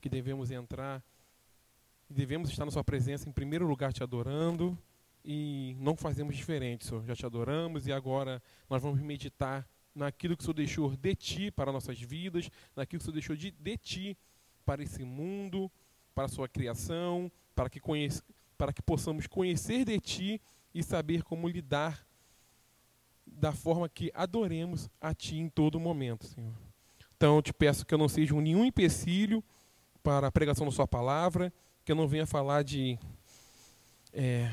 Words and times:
que 0.00 0.08
devemos 0.08 0.50
entrar, 0.50 1.02
devemos 2.08 2.50
estar 2.50 2.64
na 2.64 2.70
Sua 2.70 2.82
presença 2.82 3.28
em 3.28 3.32
primeiro 3.32 3.66
lugar 3.66 3.92
te 3.92 4.02
adorando 4.02 4.76
e 5.24 5.76
não 5.78 5.96
fazemos 5.96 6.36
diferente, 6.36 6.86
Senhor. 6.86 7.04
Já 7.04 7.14
te 7.14 7.26
adoramos 7.26 7.86
e 7.86 7.92
agora 7.92 8.42
nós 8.68 8.82
vamos 8.82 9.00
meditar 9.00 9.68
naquilo 9.94 10.36
que 10.36 10.42
o 10.42 10.44
Senhor 10.44 10.54
deixou 10.54 10.96
de 10.96 11.14
Ti 11.14 11.50
para 11.50 11.72
nossas 11.72 12.00
vidas, 12.00 12.50
naquilo 12.74 12.98
que 12.98 13.04
o 13.04 13.06
Senhor 13.06 13.14
deixou 13.14 13.36
de, 13.36 13.50
de 13.50 13.76
Ti 13.76 14.18
para 14.64 14.82
esse 14.82 15.04
mundo, 15.04 15.70
para 16.14 16.24
a 16.24 16.28
Sua 16.28 16.48
criação, 16.48 17.30
para 17.54 17.68
que, 17.68 17.78
conhece, 17.78 18.22
para 18.56 18.72
que 18.72 18.82
possamos 18.82 19.26
conhecer 19.26 19.84
de 19.84 20.00
Ti 20.00 20.42
e 20.74 20.82
saber 20.82 21.22
como 21.22 21.48
lidar 21.48 22.06
da 23.26 23.52
forma 23.52 23.88
que 23.88 24.10
adoremos 24.14 24.88
a 25.00 25.14
Ti 25.14 25.38
em 25.38 25.48
todo 25.48 25.78
momento, 25.78 26.26
Senhor. 26.26 26.54
Então, 27.16 27.36
eu 27.36 27.42
te 27.42 27.52
peço 27.52 27.84
que 27.84 27.92
eu 27.92 27.98
não 27.98 28.08
seja 28.08 28.34
nenhum 28.40 28.64
empecilho 28.64 29.44
para 30.02 30.26
a 30.26 30.32
pregação 30.32 30.66
da 30.66 30.72
Sua 30.72 30.86
palavra, 30.86 31.52
que 31.84 31.92
eu 31.92 31.96
não 31.96 32.08
venha 32.08 32.26
falar 32.26 32.62
de 32.62 32.98
é, 34.12 34.50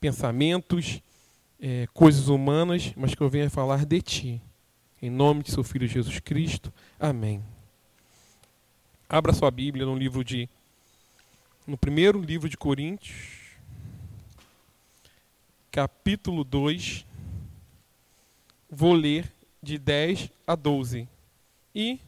pensamentos, 0.00 1.00
é, 1.60 1.86
coisas 1.92 2.28
humanas, 2.28 2.92
mas 2.96 3.14
que 3.14 3.20
eu 3.20 3.28
venha 3.28 3.48
falar 3.48 3.84
de 3.84 4.00
Ti. 4.02 4.42
Em 5.00 5.10
nome 5.10 5.42
de 5.42 5.50
Seu 5.50 5.64
Filho 5.64 5.86
Jesus 5.86 6.18
Cristo. 6.20 6.72
Amém. 6.98 7.42
Abra 9.08 9.32
sua 9.32 9.50
Bíblia 9.50 9.84
no 9.84 9.96
livro 9.96 10.24
de. 10.24 10.48
No 11.66 11.76
primeiro 11.76 12.20
livro 12.20 12.48
de 12.48 12.56
Coríntios, 12.56 13.56
capítulo 15.70 16.44
2. 16.44 17.04
Vou 18.70 18.94
ler 18.94 19.30
de 19.62 19.78
10 19.78 20.30
a 20.46 20.54
12. 20.54 21.06
E, 21.74 22.00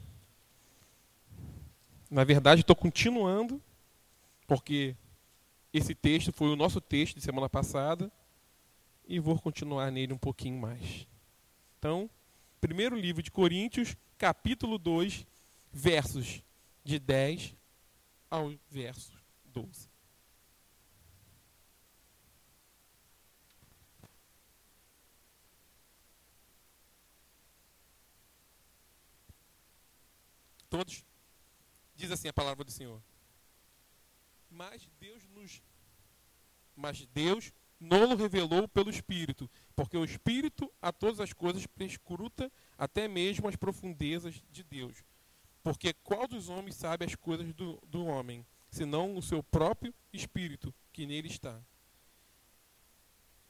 na 2.14 2.22
verdade, 2.22 2.60
estou 2.60 2.76
continuando, 2.76 3.60
porque 4.46 4.94
esse 5.72 5.96
texto 5.96 6.32
foi 6.32 6.48
o 6.48 6.54
nosso 6.54 6.80
texto 6.80 7.16
de 7.16 7.24
semana 7.24 7.48
passada, 7.48 8.08
e 9.04 9.18
vou 9.18 9.36
continuar 9.36 9.90
nele 9.90 10.12
um 10.12 10.18
pouquinho 10.18 10.56
mais. 10.56 11.08
Então, 11.76 12.08
primeiro 12.60 12.94
livro 12.94 13.20
de 13.20 13.32
Coríntios, 13.32 13.96
capítulo 14.16 14.78
2, 14.78 15.26
versos 15.72 16.40
de 16.84 17.00
10 17.00 17.52
ao 18.30 18.54
verso 18.70 19.20
12. 19.46 19.90
Todos? 30.70 31.13
Diz 31.94 32.10
assim 32.10 32.28
a 32.28 32.32
palavra 32.32 32.64
do 32.64 32.70
Senhor. 32.70 33.02
Mas 34.50 34.88
Deus 34.98 35.26
nos 35.28 35.62
mas 36.76 37.06
Deus 37.06 37.52
não 37.78 38.16
revelou 38.16 38.66
pelo 38.66 38.90
Espírito, 38.90 39.48
porque 39.76 39.96
o 39.96 40.04
Espírito 40.04 40.72
a 40.80 40.92
todas 40.92 41.20
as 41.20 41.32
coisas 41.32 41.66
prescruta 41.66 42.50
até 42.76 43.06
mesmo 43.06 43.48
as 43.48 43.56
profundezas 43.56 44.42
de 44.50 44.62
Deus. 44.62 45.04
Porque 45.62 45.94
qual 45.94 46.26
dos 46.26 46.48
homens 46.48 46.76
sabe 46.76 47.04
as 47.04 47.14
coisas 47.14 47.52
do, 47.52 47.80
do 47.86 48.04
homem, 48.04 48.44
senão 48.70 49.16
o 49.16 49.22
seu 49.22 49.42
próprio 49.42 49.94
Espírito 50.12 50.74
que 50.92 51.06
nele 51.06 51.28
está? 51.28 51.62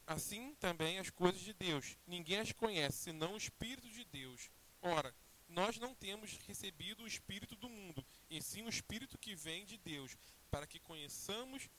Assim 0.07 0.55
também 0.61 0.99
as 0.99 1.11
coisas 1.11 1.41
de 1.41 1.53
Deus. 1.55 1.97
Ninguém 2.07 2.39
as 2.39 2.53
conhece, 2.53 3.05
senão 3.05 3.35
o 3.35 3.39
Espírito 3.39 3.89
de 3.89 4.05
Deus. 4.05 4.51
Ora, 4.83 5.15
nós 5.55 5.79
não 5.79 5.95
temos 5.95 6.37
recebido 6.49 7.05
o 7.05 7.07
Espírito 7.07 7.55
do 7.57 7.69
mundo, 7.69 8.05
e 8.29 8.43
sim 8.43 8.63
o 8.63 8.69
Espírito 8.69 9.17
que 9.17 9.35
vem 9.35 9.65
de 9.65 9.79
Deus, 9.79 10.17
para 10.51 10.67
que 10.67 10.81
conheçamos 10.81 11.71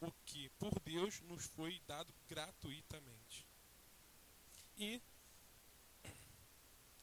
o 0.00 0.12
que 0.26 0.50
por 0.50 0.78
Deus 0.80 1.20
nos 1.22 1.46
foi 1.46 1.80
dado 1.86 2.12
gratuitamente. 2.28 3.46
E 4.76 5.00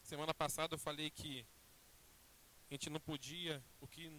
semana 0.03 0.33
passada 0.33 0.75
eu 0.75 0.79
falei 0.79 1.09
que 1.09 1.45
a 2.69 2.73
gente 2.73 2.89
não 2.89 2.99
podia, 2.99 3.63
o 3.81 3.87
que 3.87 4.11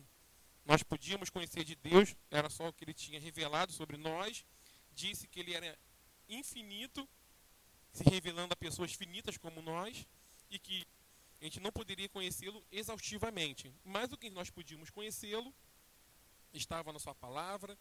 nós 0.65 0.83
podíamos 0.83 1.31
conhecer 1.31 1.65
de 1.65 1.77
Deus 1.77 2.17
era 2.31 2.51
só 2.51 2.69
o 2.69 2.73
que 2.73 2.85
ele 2.85 2.95
tinha 2.95 3.21
revelado 3.21 3.73
sobre 3.73 3.97
nós. 3.97 4.45
Disse 4.93 5.29
que 5.29 5.41
ele 5.41 5.55
era 5.55 5.79
infinito, 6.29 7.09
se 7.93 8.03
revelando 8.05 8.53
a 8.53 8.57
pessoas 8.57 8.93
finitas 8.93 9.37
como 9.37 9.63
nós, 9.63 10.07
e 10.51 10.59
que 10.59 10.87
a 11.41 11.45
gente 11.45 11.61
não 11.61 11.73
poderia 11.73 12.09
conhecê-lo 12.09 12.65
exaustivamente, 12.71 13.73
mas 13.83 14.13
o 14.13 14.17
que 14.17 14.29
nós 14.29 14.51
podíamos 14.51 14.91
conhecê-lo 14.91 15.55
estava 16.53 16.93
na 16.93 16.99
sua 16.99 17.15
palavra, 17.15 17.79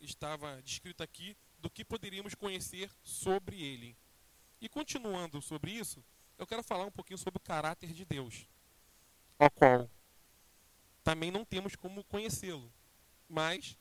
estava 0.00 0.62
descrito 0.62 1.02
aqui 1.02 1.36
do 1.58 1.68
que 1.68 1.84
poderíamos 1.84 2.34
conhecer 2.34 2.90
sobre 3.02 3.62
ele. 3.62 3.96
E 4.60 4.68
continuando 4.68 5.42
sobre 5.42 5.72
isso, 5.72 6.02
eu 6.38 6.46
quero 6.46 6.62
falar 6.62 6.86
um 6.86 6.90
pouquinho 6.90 7.18
sobre 7.18 7.36
o 7.36 7.40
caráter 7.40 7.92
de 7.92 8.04
Deus, 8.04 8.48
ao 9.38 9.50
qual 9.50 9.90
também 11.02 11.30
não 11.30 11.44
temos 11.44 11.76
como 11.76 12.02
conhecê-lo, 12.04 12.72
mas 13.28 13.76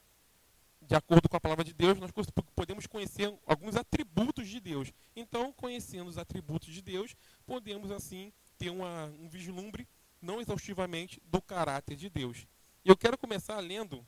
de 0.87 0.95
acordo 0.95 1.29
com 1.29 1.37
a 1.37 1.39
palavra 1.39 1.63
de 1.63 1.73
Deus, 1.73 1.97
nós 1.97 2.11
podemos 2.55 2.85
conhecer 2.87 3.33
alguns 3.45 3.75
atributos 3.75 4.47
de 4.47 4.59
Deus. 4.59 4.91
Então, 5.15 5.51
conhecendo 5.53 6.07
os 6.07 6.17
atributos 6.17 6.73
de 6.73 6.81
Deus, 6.81 7.15
podemos 7.45 7.91
assim 7.91 8.31
ter 8.57 8.69
uma, 8.69 9.05
um 9.19 9.27
vislumbre, 9.27 9.87
não 10.21 10.41
exaustivamente, 10.41 11.21
do 11.25 11.41
caráter 11.41 11.95
de 11.95 12.09
Deus. 12.09 12.47
Eu 12.83 12.95
quero 12.97 13.17
começar 13.17 13.59
lendo 13.59 14.05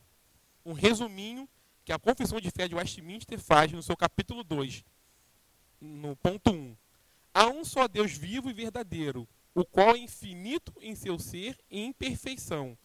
um 0.65 0.73
resuminho 0.73 1.47
que 1.83 1.93
a 1.93 1.99
Confissão 1.99 2.39
de 2.39 2.49
Fé 2.49 2.67
de 2.67 2.75
Westminster 2.75 3.39
faz 3.39 3.71
no 3.71 3.83
seu 3.83 3.95
capítulo 3.95 4.43
2, 4.43 4.83
no 5.79 6.15
ponto 6.15 6.51
1. 6.51 6.75
Há 7.33 7.47
um 7.47 7.63
só 7.63 7.87
Deus 7.87 8.13
vivo 8.13 8.49
e 8.49 8.53
verdadeiro, 8.53 9.27
o 9.53 9.63
qual 9.63 9.95
é 9.95 9.99
infinito 9.99 10.73
em 10.81 10.95
seu 10.95 11.19
ser 11.19 11.57
e 11.69 11.79
em 11.79 11.93
perfeição. 11.93 12.77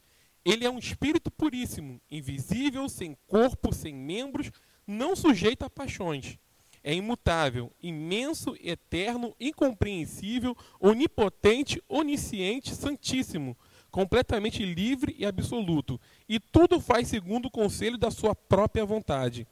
Ele 0.45 0.65
é 0.65 0.71
um 0.71 0.79
espírito 0.79 1.31
puríssimo, 1.31 2.01
invisível, 2.11 2.89
sem 2.89 3.17
corpo, 3.27 3.75
sem 3.75 3.95
membros, 3.95 4.51
não 4.87 5.15
sujeito 5.15 5.65
a 5.65 5.71
paixões 5.71 6.39
é 6.83 6.95
imutável, 6.95 7.73
imenso, 7.83 8.57
eterno, 8.61 9.35
incompreensível, 9.39 10.57
onipotente, 10.79 11.83
onisciente, 11.89 12.75
santíssimo, 12.75 13.57
completamente 13.91 14.65
livre 14.65 15.15
e 15.19 15.27
absoluto, 15.27 16.01
e 16.29 16.41
tudo 16.41 16.81
faz 16.81 17.09
segundo 17.09 17.47
o 17.47 17.51
conselho 17.51 17.99
da 17.99 18.11
sua 18.11 18.35
própria 18.35 18.85
vontade, 18.85 19.47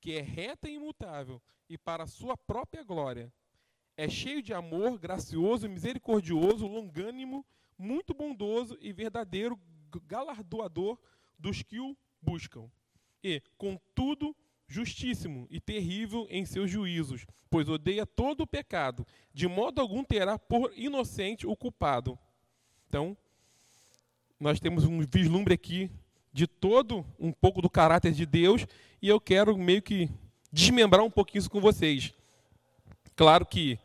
que 0.00 0.12
é 0.12 0.20
reta 0.20 0.68
e 0.68 0.74
imutável, 0.74 1.40
e 1.68 1.78
para 1.78 2.04
a 2.04 2.08
sua 2.08 2.36
própria 2.36 2.82
glória. 2.82 3.32
É 3.96 4.08
cheio 4.08 4.42
de 4.42 4.52
amor, 4.52 4.98
gracioso, 4.98 5.68
misericordioso, 5.68 6.66
longânimo, 6.66 7.44
muito 7.78 8.14
bondoso 8.14 8.76
e 8.80 8.92
verdadeiro 8.92 9.58
galardoador 10.00 10.98
dos 11.38 11.62
que 11.62 11.80
o 11.80 11.96
buscam. 12.20 12.70
E, 13.22 13.42
contudo, 13.56 14.34
justíssimo 14.66 15.46
e 15.50 15.60
terrível 15.60 16.26
em 16.30 16.44
seus 16.44 16.70
juízos, 16.70 17.26
pois 17.50 17.68
odeia 17.68 18.06
todo 18.06 18.42
o 18.42 18.46
pecado, 18.46 19.06
de 19.32 19.46
modo 19.46 19.80
algum 19.80 20.02
terá 20.02 20.38
por 20.38 20.72
inocente 20.74 21.46
o 21.46 21.56
culpado. 21.56 22.18
Então, 22.88 23.16
nós 24.40 24.58
temos 24.58 24.84
um 24.84 25.00
vislumbre 25.00 25.54
aqui 25.54 25.90
de 26.32 26.46
todo 26.46 27.04
um 27.18 27.30
pouco 27.30 27.60
do 27.60 27.68
caráter 27.68 28.12
de 28.12 28.24
Deus 28.24 28.66
e 29.00 29.08
eu 29.08 29.20
quero 29.20 29.56
meio 29.56 29.82
que 29.82 30.08
desmembrar 30.50 31.04
um 31.04 31.10
pouquinho 31.10 31.40
isso 31.40 31.50
com 31.50 31.60
vocês. 31.60 32.12
Claro 33.14 33.44
que 33.44 33.78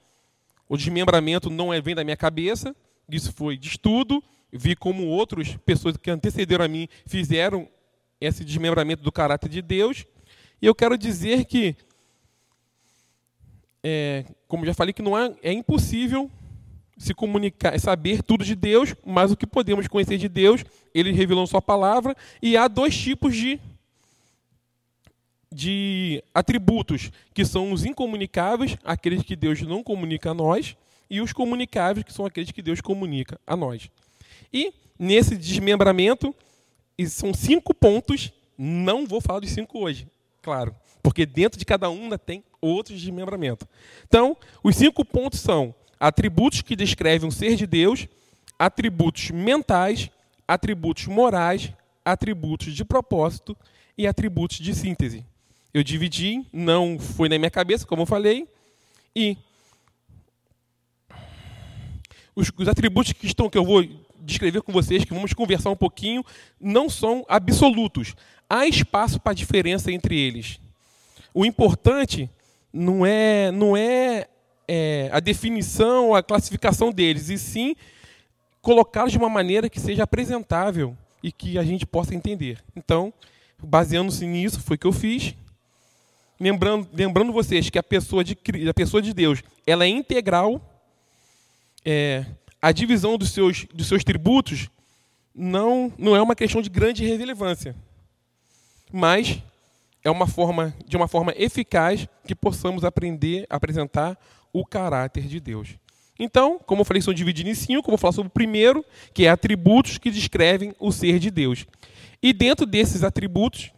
o 0.69 0.78
desmembramento 0.78 1.50
não 1.50 1.73
é 1.73 1.81
vem 1.81 1.94
da 1.94 2.03
minha 2.03 2.17
cabeça, 2.17 2.75
isso 3.09 3.31
foi 3.34 3.57
de 3.57 3.67
estudo, 3.67 4.23
vi 4.52 4.75
como 4.75 5.08
outras 5.08 5.56
pessoas 5.66 5.97
que 5.97 6.09
antecederam 6.09 6.66
a 6.66 6.68
mim 6.68 6.88
fizeram 7.06 7.68
esse 8.19 8.44
desmembramento 8.44 9.03
do 9.03 9.11
caráter 9.11 9.49
de 9.49 9.61
Deus 9.61 10.05
e 10.61 10.66
eu 10.66 10.73
quero 10.73 10.97
dizer 10.97 11.46
que, 11.46 11.76
é, 13.84 14.26
como 14.47 14.66
já 14.66 14.73
falei, 14.73 14.91
que 14.91 15.03
não 15.03 15.17
é, 15.17 15.35
é 15.44 15.53
impossível 15.53 16.32
se 16.97 17.14
comunicar, 17.14 17.79
saber 17.79 18.23
tudo 18.23 18.44
de 18.44 18.55
Deus, 18.55 18.96
mas 19.05 19.32
o 19.32 19.38
que 19.38 19.46
podemos 19.46 19.88
conhecer 19.88 20.17
de 20.17 20.28
Deus, 20.28 20.66
ele 20.96 21.11
revelou 21.11 21.43
em 21.43 21.47
sua 21.47 21.61
palavra, 21.61 22.16
e 22.41 22.58
há 22.58 22.67
dois 22.67 22.97
tipos 22.97 23.35
de, 23.35 23.59
de 25.52 26.23
atributos, 26.34 27.11
que 27.35 27.46
são 27.46 27.72
os 27.72 27.85
incomunicáveis, 27.85 28.78
aqueles 28.84 29.22
que 29.22 29.35
Deus 29.35 29.61
não 29.61 29.84
comunica 29.84 30.32
a 30.32 30.34
nós, 30.34 30.76
e 31.08 31.22
os 31.22 31.32
comunicáveis, 31.32 32.03
que 32.03 32.11
são 32.11 32.26
aqueles 32.26 32.50
que 32.50 32.64
Deus 32.64 32.82
comunica 32.82 33.40
a 33.46 33.55
nós. 33.55 33.91
E 34.53 34.73
nesse 34.97 35.38
desmembramento, 35.38 36.34
são 37.08 37.34
cinco 37.34 37.73
pontos, 37.73 38.32
não 38.58 39.05
vou 39.05 39.22
falar 39.22 39.40
dos 39.40 39.52
cinco 39.52 39.79
hoje, 39.79 40.08
claro, 40.41 40.76
porque 41.03 41.26
dentro 41.26 41.59
de 41.59 41.66
cada 41.66 41.90
um 41.90 42.03
ainda 42.03 42.17
tem 42.17 42.44
outros 42.59 42.99
desmembramento. 42.99 43.67
Então, 44.08 44.35
os 44.64 44.76
cinco 44.76 45.05
pontos 45.05 45.40
são 45.40 45.76
atributos 45.99 46.61
que 46.61 46.76
descrevem 46.76 47.28
o 47.28 47.32
ser 47.32 47.55
de 47.55 47.67
Deus, 47.67 48.08
atributos 48.58 49.29
mentais, 49.29 50.09
atributos 50.47 51.05
morais, 51.05 51.72
atributos 52.03 52.73
de 52.73 52.84
propósito 52.84 53.55
e 53.97 54.08
atributos 54.08 54.58
de 54.58 54.73
síntese. 54.73 55.26
Eu 55.73 55.84
dividi, 55.84 56.46
não 56.52 56.97
foi 56.97 57.29
na 57.29 57.38
minha 57.38 57.52
cabeça, 57.52 57.85
como 57.85 58.03
eu 58.03 58.05
falei, 58.05 58.47
e 59.16 59.38
os, 62.35 62.52
os 62.55 62.67
atributos 62.67 63.11
que 63.14 63.28
estão 63.28 63.50
que 63.50 63.58
eu 63.58 63.66
vou 63.66 63.84
descrever 64.28 64.62
com 64.62 64.72
vocês, 64.72 65.03
que 65.03 65.14
vamos 65.14 65.34
conversar 65.34 65.72
um 65.72 65.76
pouquinho, 65.76 66.24
não 66.59 66.90
são 66.90 67.26
absolutos. 67.28 68.16
Há 68.50 68.68
espaço 68.68 69.20
para 69.20 69.34
diferença 69.34 69.91
entre 69.91 70.20
eles. 70.20 70.59
O 71.34 71.46
importante 71.46 72.29
não 72.72 73.06
é, 73.06 73.52
não 73.52 73.76
é, 73.76 74.28
é 74.68 75.09
a 75.12 75.20
definição, 75.20 76.14
a 76.14 76.22
classificação 76.22 76.91
deles, 76.91 77.29
e 77.29 77.38
sim 77.38 77.76
colocá-los 78.62 79.12
de 79.12 79.18
uma 79.18 79.29
maneira 79.29 79.70
que 79.70 79.79
seja 79.79 80.03
apresentável 80.03 80.96
e 81.24 81.32
que 81.32 81.58
a 81.58 81.64
gente 81.64 81.85
possa 81.85 82.14
entender. 82.14 82.64
Então, 82.76 83.14
baseando-se 83.62 84.26
nisso, 84.26 84.59
foi 84.59 84.76
o 84.76 84.79
que 84.79 84.88
eu 84.88 84.91
fiz. 84.91 85.34
Lembrando, 86.40 86.88
lembrando 86.94 87.34
vocês 87.34 87.70
que 87.70 87.79
a 87.79 87.84
pessoa, 87.84 88.24
de, 88.24 88.38
a 88.70 88.74
pessoa 88.74 89.02
de 89.02 89.14
Deus 89.14 89.44
ela 89.66 89.85
é 89.85 89.88
integral. 89.88 90.62
É, 91.84 92.26
a 92.61 92.71
divisão 92.71 93.17
dos 93.17 93.31
seus, 93.31 93.65
dos 93.73 93.87
seus 93.87 94.03
tributos 94.03 94.69
não, 95.33 95.91
não 95.97 96.15
é 96.15 96.21
uma 96.21 96.35
questão 96.35 96.61
de 96.61 96.69
grande 96.69 97.05
relevância, 97.05 97.75
mas 98.91 99.41
é 100.03 100.09
uma 100.09 100.27
forma, 100.27 100.73
de 100.85 100.97
uma 100.97 101.07
forma 101.07 101.33
eficaz 101.35 102.07
que 102.25 102.33
possamos 102.33 102.83
aprender 102.83 103.45
a 103.49 103.57
apresentar 103.57 104.17
o 104.51 104.65
caráter 104.65 105.27
de 105.27 105.39
Deus. 105.39 105.75
Então, 106.19 106.59
como 106.65 106.81
eu 106.81 106.85
falei, 106.85 107.01
são 107.01 107.13
divididos 107.13 107.51
em 107.51 107.55
cinco. 107.55 107.91
Vou 107.91 107.97
falar 107.97 108.13
sobre 108.13 108.27
o 108.27 108.31
primeiro, 108.31 108.83
que 109.13 109.25
é 109.25 109.29
atributos 109.29 109.97
que 109.97 110.09
descrevem 110.09 110.73
o 110.79 110.91
ser 110.91 111.19
de 111.19 111.29
Deus. 111.29 111.65
E 112.23 112.33
dentro 112.33 112.65
desses 112.65 113.03
atributos 113.03 113.71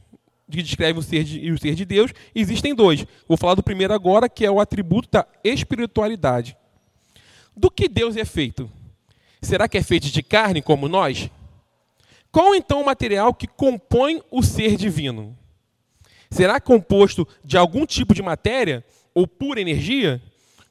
que 0.50 0.64
descrevem 0.64 1.00
o 1.00 1.04
ser 1.04 1.24
de, 1.24 1.52
o 1.52 1.60
ser 1.60 1.76
de 1.76 1.86
Deus, 1.86 2.14
existem 2.34 2.74
dois. 2.74 3.06
Vou 3.28 3.38
falar 3.38 3.56
do 3.56 3.64
primeiro 3.64 3.94
agora, 3.94 4.30
que 4.30 4.46
é 4.46 4.52
o 4.52 4.60
atributo 4.60 5.10
da 5.12 5.28
espiritualidade. 5.44 6.56
Do 7.60 7.70
que 7.70 7.90
Deus 7.90 8.16
é 8.16 8.24
feito? 8.24 8.72
Será 9.42 9.68
que 9.68 9.78
é 9.78 9.84
feito 9.84 10.08
de 10.08 10.24
carne 10.24 10.62
como 10.62 10.88
nós? 10.88 11.30
Qual 12.32 12.56
então 12.56 12.82
o 12.82 12.86
material 12.86 13.34
que 13.34 13.48
compõe 13.48 14.24
o 14.32 14.42
ser 14.42 14.78
divino? 14.78 15.38
Será 16.32 16.62
composto 16.62 17.28
de 17.44 17.58
algum 17.58 17.86
tipo 17.86 18.14
de 18.14 18.22
matéria 18.22 18.82
ou 19.14 19.28
pura 19.28 19.60
energia? 19.60 20.22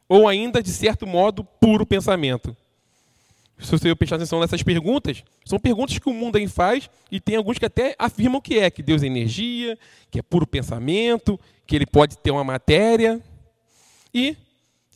Ou 0.08 0.26
ainda, 0.26 0.62
de 0.62 0.70
certo 0.70 1.06
modo, 1.06 1.44
puro 1.44 1.84
pensamento? 1.84 2.56
Se 3.58 3.70
você 3.70 3.94
prestar 3.94 4.16
atenção 4.16 4.40
nessas 4.40 4.62
perguntas, 4.62 5.22
são 5.44 5.58
perguntas 5.58 5.98
que 5.98 6.08
o 6.08 6.14
mundo 6.14 6.36
aí 6.36 6.48
faz 6.48 6.88
e 7.12 7.20
tem 7.20 7.36
alguns 7.36 7.58
que 7.58 7.66
até 7.66 7.94
afirmam 7.98 8.40
que 8.40 8.58
é, 8.58 8.70
que 8.70 8.82
Deus 8.82 9.02
é 9.02 9.06
energia, 9.06 9.78
que 10.10 10.18
é 10.18 10.22
puro 10.22 10.46
pensamento, 10.46 11.38
que 11.66 11.76
ele 11.76 11.84
pode 11.84 12.16
ter 12.16 12.30
uma 12.30 12.44
matéria. 12.44 13.22
E 14.14 14.34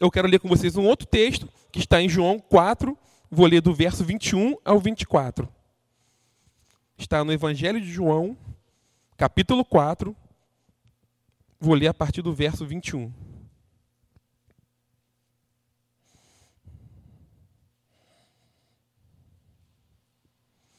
eu 0.00 0.10
quero 0.10 0.26
ler 0.26 0.40
com 0.40 0.48
vocês 0.48 0.74
um 0.74 0.86
outro 0.86 1.06
texto 1.06 1.46
que 1.72 1.80
está 1.80 2.00
em 2.02 2.08
João 2.08 2.38
4, 2.38 2.96
vou 3.30 3.46
ler 3.46 3.62
do 3.62 3.74
verso 3.74 4.04
21 4.04 4.56
ao 4.62 4.78
24. 4.78 5.48
Está 6.98 7.24
no 7.24 7.32
Evangelho 7.32 7.80
de 7.80 7.90
João, 7.90 8.36
capítulo 9.16 9.64
4, 9.64 10.14
vou 11.58 11.74
ler 11.74 11.88
a 11.88 11.94
partir 11.94 12.20
do 12.20 12.34
verso 12.34 12.66
21. 12.66 13.10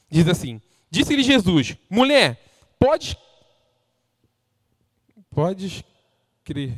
Diz 0.10 0.28
assim: 0.28 0.62
Disse-lhe 0.92 1.24
Jesus: 1.24 1.76
Mulher, 1.90 2.40
podes. 2.78 3.16
Podes 5.32 5.84
crer. 6.44 6.78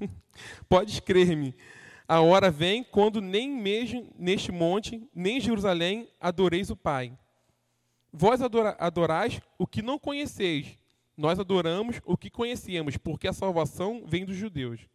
podes 0.66 0.98
crer-me. 1.00 1.54
A 2.08 2.20
hora 2.20 2.50
vem 2.50 2.84
quando 2.84 3.20
nem 3.20 3.50
mesmo 3.50 4.12
neste 4.16 4.52
monte, 4.52 5.08
nem 5.12 5.38
em 5.38 5.40
Jerusalém, 5.40 6.08
adoreis 6.20 6.70
o 6.70 6.76
Pai. 6.76 7.18
Vós 8.12 8.40
adora, 8.40 8.76
adorais 8.78 9.40
o 9.58 9.66
que 9.66 9.82
não 9.82 9.98
conheceis. 9.98 10.78
Nós 11.16 11.38
adoramos 11.38 12.00
o 12.04 12.16
que 12.16 12.30
conhecemos, 12.30 12.96
porque 12.96 13.26
a 13.26 13.32
salvação 13.32 14.04
vem 14.06 14.24
dos 14.24 14.36
judeus. 14.36 14.86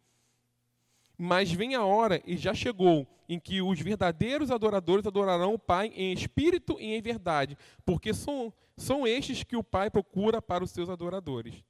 Mas 1.18 1.52
vem 1.52 1.74
a 1.74 1.84
hora, 1.84 2.22
e 2.26 2.36
já 2.36 2.54
chegou, 2.54 3.06
em 3.28 3.38
que 3.38 3.60
os 3.60 3.78
verdadeiros 3.78 4.50
adoradores 4.50 5.06
adorarão 5.06 5.52
o 5.52 5.58
Pai 5.58 5.92
em 5.94 6.12
espírito 6.12 6.78
e 6.80 6.94
em 6.94 7.02
verdade, 7.02 7.58
porque 7.84 8.14
são, 8.14 8.52
são 8.76 9.06
estes 9.06 9.42
que 9.42 9.56
o 9.56 9.62
Pai 9.62 9.90
procura 9.90 10.40
para 10.40 10.64
os 10.64 10.70
seus 10.70 10.88
adoradores. 10.88 11.62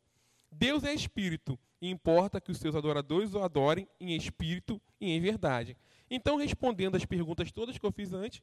Deus 0.52 0.84
é 0.84 0.92
espírito, 0.92 1.58
e 1.80 1.90
importa 1.90 2.40
que 2.40 2.52
os 2.52 2.58
seus 2.58 2.76
adoradores 2.76 3.34
o 3.34 3.42
adorem 3.42 3.88
em 3.98 4.14
espírito 4.14 4.80
e 5.00 5.10
em 5.10 5.20
verdade. 5.20 5.76
Então, 6.10 6.36
respondendo 6.36 6.94
às 6.94 7.04
perguntas 7.04 7.50
todas 7.50 7.78
que 7.78 7.86
eu 7.86 7.90
fiz 7.90 8.12
antes, 8.12 8.42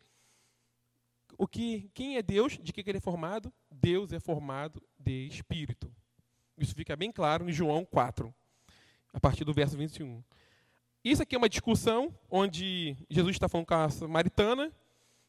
o 1.37 1.47
que, 1.47 1.89
quem 1.93 2.17
é 2.17 2.21
Deus? 2.21 2.59
De 2.61 2.73
que, 2.73 2.83
ele 2.85 2.97
é 2.97 3.01
formado? 3.01 3.53
Deus 3.71 4.11
é 4.11 4.19
formado 4.19 4.81
de 4.97 5.27
espírito. 5.27 5.89
Isso 6.57 6.75
fica 6.75 6.95
bem 6.95 7.11
claro 7.11 7.47
em 7.47 7.53
João 7.53 7.85
4, 7.85 8.33
a 9.13 9.19
partir 9.19 9.45
do 9.45 9.53
verso 9.53 9.77
21. 9.77 10.21
Isso 11.03 11.23
aqui 11.23 11.35
é 11.35 11.37
uma 11.37 11.47
discussão 11.47 12.13
onde 12.29 12.97
Jesus 13.09 13.35
está 13.35 13.47
falando 13.47 13.67
com 13.67 13.73
a 13.75 13.89
samaritana 13.89 14.73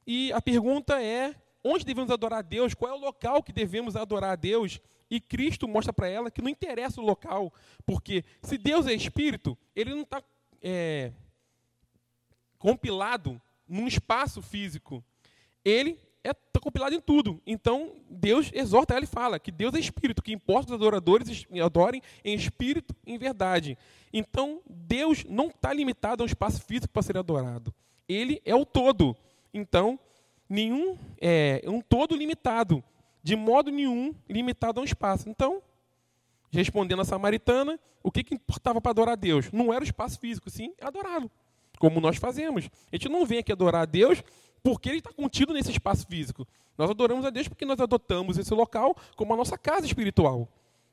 e 0.04 0.32
a 0.32 0.42
pergunta 0.42 1.00
é 1.00 1.36
onde 1.62 1.84
devemos 1.84 2.10
adorar 2.10 2.40
a 2.40 2.42
Deus, 2.42 2.74
qual 2.74 2.90
é 2.90 2.94
o 2.94 3.00
local 3.00 3.42
que 3.42 3.52
devemos 3.52 3.94
adorar 3.94 4.32
a 4.32 4.36
Deus. 4.36 4.80
E 5.10 5.20
Cristo 5.20 5.66
mostra 5.66 5.92
para 5.92 6.08
ela 6.08 6.30
que 6.30 6.40
não 6.40 6.48
interessa 6.48 7.00
o 7.00 7.04
local, 7.04 7.52
porque 7.84 8.24
se 8.42 8.56
Deus 8.56 8.86
é 8.86 8.92
espírito, 8.92 9.58
ele 9.74 9.90
não 9.90 10.02
está 10.02 10.22
é, 10.62 11.12
compilado 12.58 13.40
num 13.66 13.88
espaço 13.88 14.40
físico. 14.40 15.02
Ele 15.64 15.98
está 16.22 16.58
é, 16.58 16.60
compilado 16.60 16.94
em 16.94 17.00
tudo. 17.00 17.40
Então, 17.46 17.96
Deus 18.08 18.50
exorta 18.52 18.94
ela 18.94 19.04
e 19.04 19.08
fala 19.08 19.38
que 19.38 19.50
Deus 19.50 19.74
é 19.74 19.78
espírito, 19.78 20.22
que 20.22 20.32
importa 20.32 20.70
os 20.70 20.74
adoradores 20.74 21.46
adorem 21.62 22.02
em 22.24 22.34
espírito 22.34 22.94
e 23.06 23.14
em 23.14 23.18
verdade. 23.18 23.76
Então, 24.12 24.60
Deus 24.68 25.24
não 25.24 25.48
está 25.48 25.72
limitado 25.72 26.22
a 26.22 26.24
um 26.24 26.26
espaço 26.26 26.62
físico 26.62 26.92
para 26.92 27.02
ser 27.02 27.16
adorado. 27.16 27.74
Ele 28.08 28.40
é 28.44 28.54
o 28.54 28.66
todo. 28.66 29.16
Então, 29.52 29.98
nenhum 30.48 30.98
é 31.20 31.62
um 31.66 31.80
todo 31.80 32.16
limitado, 32.16 32.84
de 33.22 33.36
modo 33.36 33.70
nenhum 33.70 34.14
limitado 34.28 34.80
a 34.80 34.82
um 34.82 34.84
espaço. 34.84 35.28
Então, 35.28 35.62
respondendo 36.50 37.02
a 37.02 37.04
samaritana, 37.04 37.78
o 38.02 38.10
que, 38.10 38.24
que 38.24 38.34
importava 38.34 38.80
para 38.80 38.90
adorar 38.90 39.12
a 39.12 39.16
Deus? 39.16 39.50
Não 39.52 39.72
era 39.72 39.82
o 39.82 39.86
espaço 39.86 40.18
físico, 40.18 40.50
sim 40.50 40.72
adorá-lo, 40.80 41.30
como 41.78 42.00
nós 42.00 42.16
fazemos. 42.16 42.68
A 42.92 42.96
gente 42.96 43.08
não 43.08 43.24
vem 43.26 43.38
aqui 43.38 43.52
adorar 43.52 43.82
a 43.82 43.86
Deus 43.86 44.22
porque 44.62 44.88
ele 44.88 44.98
está 44.98 45.12
contido 45.12 45.52
nesse 45.52 45.70
espaço 45.70 46.06
físico. 46.06 46.46
Nós 46.76 46.90
adoramos 46.90 47.24
a 47.24 47.30
Deus 47.30 47.48
porque 47.48 47.64
nós 47.64 47.80
adotamos 47.80 48.38
esse 48.38 48.52
local 48.54 48.96
como 49.16 49.34
a 49.34 49.36
nossa 49.36 49.56
casa 49.58 49.86
espiritual. 49.86 50.48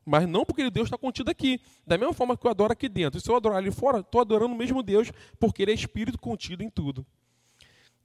Mas 0.06 0.28
não 0.28 0.46
porque 0.46 0.70
Deus 0.70 0.88
está 0.88 0.98
contido 0.98 1.30
aqui. 1.30 1.60
Da 1.86 1.98
mesma 1.98 2.13
forma 2.13 2.38
que 2.38 2.48
eu 2.48 2.52
adoro 2.52 2.72
aqui 2.72 2.88
dentro. 2.88 3.20
Se 3.20 3.30
eu 3.30 3.36
adorar 3.36 3.58
ali 3.58 3.72
fora, 3.72 4.00
estou 4.00 4.22
adorando 4.22 4.54
o 4.54 4.58
mesmo 4.58 4.82
Deus, 4.82 5.12
porque 5.38 5.62
Ele 5.62 5.72
é 5.72 5.74
Espírito 5.74 6.18
contido 6.18 6.63
em 6.63 6.70
tudo. 6.70 7.06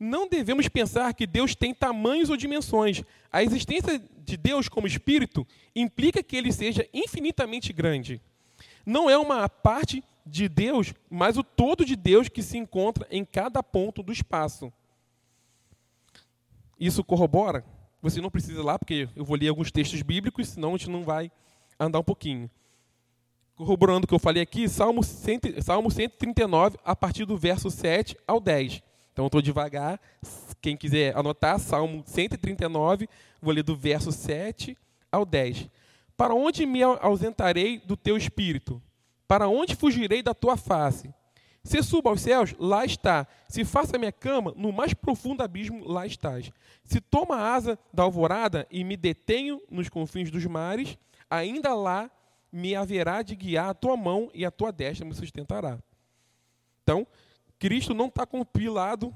Não 0.05 0.29
devemos 0.29 0.67
pensar 0.67 1.15
que 1.15 1.29
Deus 1.29 1.55
tem 1.55 1.73
tamanhos 1.73 2.29
ou 2.29 2.37
dimensões. 2.37 3.05
A 3.31 3.41
existência 3.41 4.03
de 4.25 4.37
Deus 4.37 4.69
como 4.69 4.85
Espírito 4.85 5.47
implica 5.77 6.25
que 6.25 6.35
Ele 6.35 6.51
seja 6.51 6.89
infinitamente 6.93 7.73
grande. 7.73 8.21
Não 8.85 9.09
é 9.09 9.17
uma 9.17 9.49
parte 9.49 10.03
de 10.27 10.49
Deus, 10.49 10.93
mas 11.09 11.39
o 11.39 11.45
todo 11.45 11.85
de 11.85 11.95
Deus 11.95 12.29
que 12.29 12.43
se 12.43 12.59
encontra 12.59 13.07
em 13.13 13.25
cada 13.25 13.63
ponto 13.63 14.03
do 14.03 14.13
espaço. 14.13 14.73
Isso 16.81 17.05
corrobora? 17.05 17.65
Você 18.03 18.21
não 18.21 18.29
precisa 18.29 18.59
ir 18.59 18.65
lá, 18.65 18.77
porque 18.77 19.09
eu 19.15 19.25
vou 19.25 19.37
ler 19.37 19.51
alguns 19.51 19.71
textos 19.71 20.03
bíblicos, 20.03 20.49
senão 20.49 20.75
a 20.75 20.79
gente 20.79 20.91
não 20.91 21.05
vai 21.05 21.31
andar 21.79 22.01
um 22.01 22.05
pouquinho. 22.05 22.51
Corroborando 23.55 24.05
o 24.05 24.09
que 24.09 24.15
eu 24.15 24.19
falei 24.19 24.43
aqui, 24.43 24.69
Salmo, 24.69 25.05
100, 25.05 25.63
Salmo 25.63 25.93
139, 25.93 26.77
a 26.85 26.97
partir 26.97 27.25
do 27.25 27.39
verso 27.39 27.71
7 27.71 28.17
ao 28.27 28.41
10. 28.41 28.83
Então, 29.13 29.27
estou 29.27 29.43
devagar. 29.43 30.01
Quem 30.61 30.77
quiser 30.77 31.17
anotar, 31.17 31.59
Salmo 31.59 32.03
139, 32.07 33.09
vou 33.41 33.53
ler 33.53 33.63
do 33.63 33.77
verso 33.77 34.11
7 34.11 34.77
ao 35.11 35.25
10. 35.25 35.69
Para 36.17 36.35
onde 36.35 36.65
me 36.65 36.83
ausentarei 36.83 37.79
do 37.79 37.97
teu 37.97 38.17
espírito? 38.17 38.81
Para 39.27 39.49
onde 39.49 39.75
fugirei 39.75 40.23
da 40.23 40.35
tua 40.35 40.57
face? 40.57 41.13
Se 41.65 41.83
suba 41.83 42.11
aos 42.11 42.21
céus, 42.21 42.55
lá 42.59 42.85
está. 42.85 43.27
Se 43.49 43.65
faça 43.65 43.99
minha 43.99 44.13
cama, 44.13 44.53
no 44.57 44.73
mais 44.73 44.95
profundo 44.95 45.43
abismo, 45.43 45.87
lá 45.87 46.07
estás. 46.07 46.51
Se 46.85 47.01
toma 47.01 47.37
a 47.37 47.55
asa 47.55 47.79
da 47.93 48.03
alvorada 48.03 48.67
e 48.71 48.83
me 48.83 48.97
detenho 48.97 49.61
nos 49.71 49.89
confins 49.89 50.31
dos 50.31 50.45
mares, 50.47 50.99
ainda 51.31 51.73
lá 51.75 52.11
me 52.51 52.75
haverá 52.75 53.23
de 53.23 53.37
guiar 53.37 53.71
a 53.71 53.75
tua 53.75 53.97
mão 53.97 54.31
e 54.35 54.45
a 54.45 54.51
tua 54.51 54.73
destra 54.73 55.07
me 55.07 55.15
sustentará. 55.15 55.79
Então, 56.83 57.07
Cristo 57.63 57.95
não 57.95 58.09
está 58.09 58.27
compilado, 58.27 59.15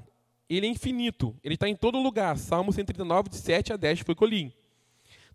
ele 0.49 0.67
é 0.67 0.69
infinito, 0.69 1.35
ele 1.43 1.55
está 1.55 1.67
em 1.67 1.75
todo 1.75 2.01
lugar. 2.01 2.37
Salmo 2.37 2.71
139, 2.71 3.27
de 3.27 3.35
7 3.35 3.73
a 3.73 3.75
10 3.75 3.99
foi 3.99 4.15
colim. 4.15 4.53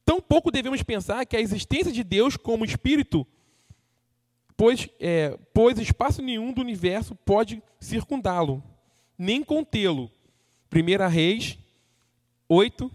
Tampouco 0.03 0.51
devemos 0.51 0.83
pensar 0.83 1.27
que 1.27 1.37
a 1.37 1.41
existência 1.41 1.93
de 1.93 2.03
Deus 2.03 2.39
como 2.39 2.65
Espírito, 2.65 3.27
pois, 4.57 4.89
é, 4.99 5.39
pois 5.53 5.79
espaço 5.79 6.23
nenhum 6.23 6.55
do 6.55 6.63
universo 6.63 7.15
pode 7.15 7.63
circundá-lo, 7.79 8.65
nem 9.19 9.45
contê-lo. 9.45 10.11
1 10.75 11.07
Reis 11.11 11.59
8, 12.49 12.91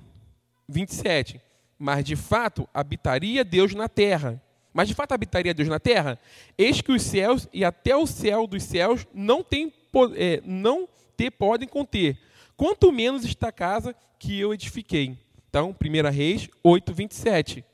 27. 0.68 1.40
Mas 1.78 2.04
de 2.04 2.16
fato 2.16 2.68
habitaria 2.74 3.46
Deus 3.46 3.76
na 3.76 3.88
terra. 3.88 4.42
Mas 4.74 4.88
de 4.88 4.96
fato 4.96 5.12
habitaria 5.12 5.54
Deus 5.54 5.70
na 5.70 5.80
terra? 5.80 6.20
Eis 6.58 6.82
que 6.82 6.92
os 6.92 7.04
céus 7.04 7.48
e 7.54 7.64
até 7.64 7.96
o 7.96 8.08
céu 8.08 8.48
dos 8.48 8.64
céus 8.64 9.06
não, 9.14 9.44
tem, 9.44 9.72
é, 10.16 10.42
não 10.46 10.88
te 11.16 11.32
podem 11.32 11.68
conter, 11.68 12.18
quanto 12.56 12.92
menos 12.92 13.26
esta 13.26 13.52
casa 13.52 13.96
que 14.20 14.40
eu 14.40 14.54
edifiquei. 14.54 15.18
Então, 15.50 15.76
1 15.82 16.10
Reis 16.12 16.50
8, 16.64 16.94
27. 16.94 17.66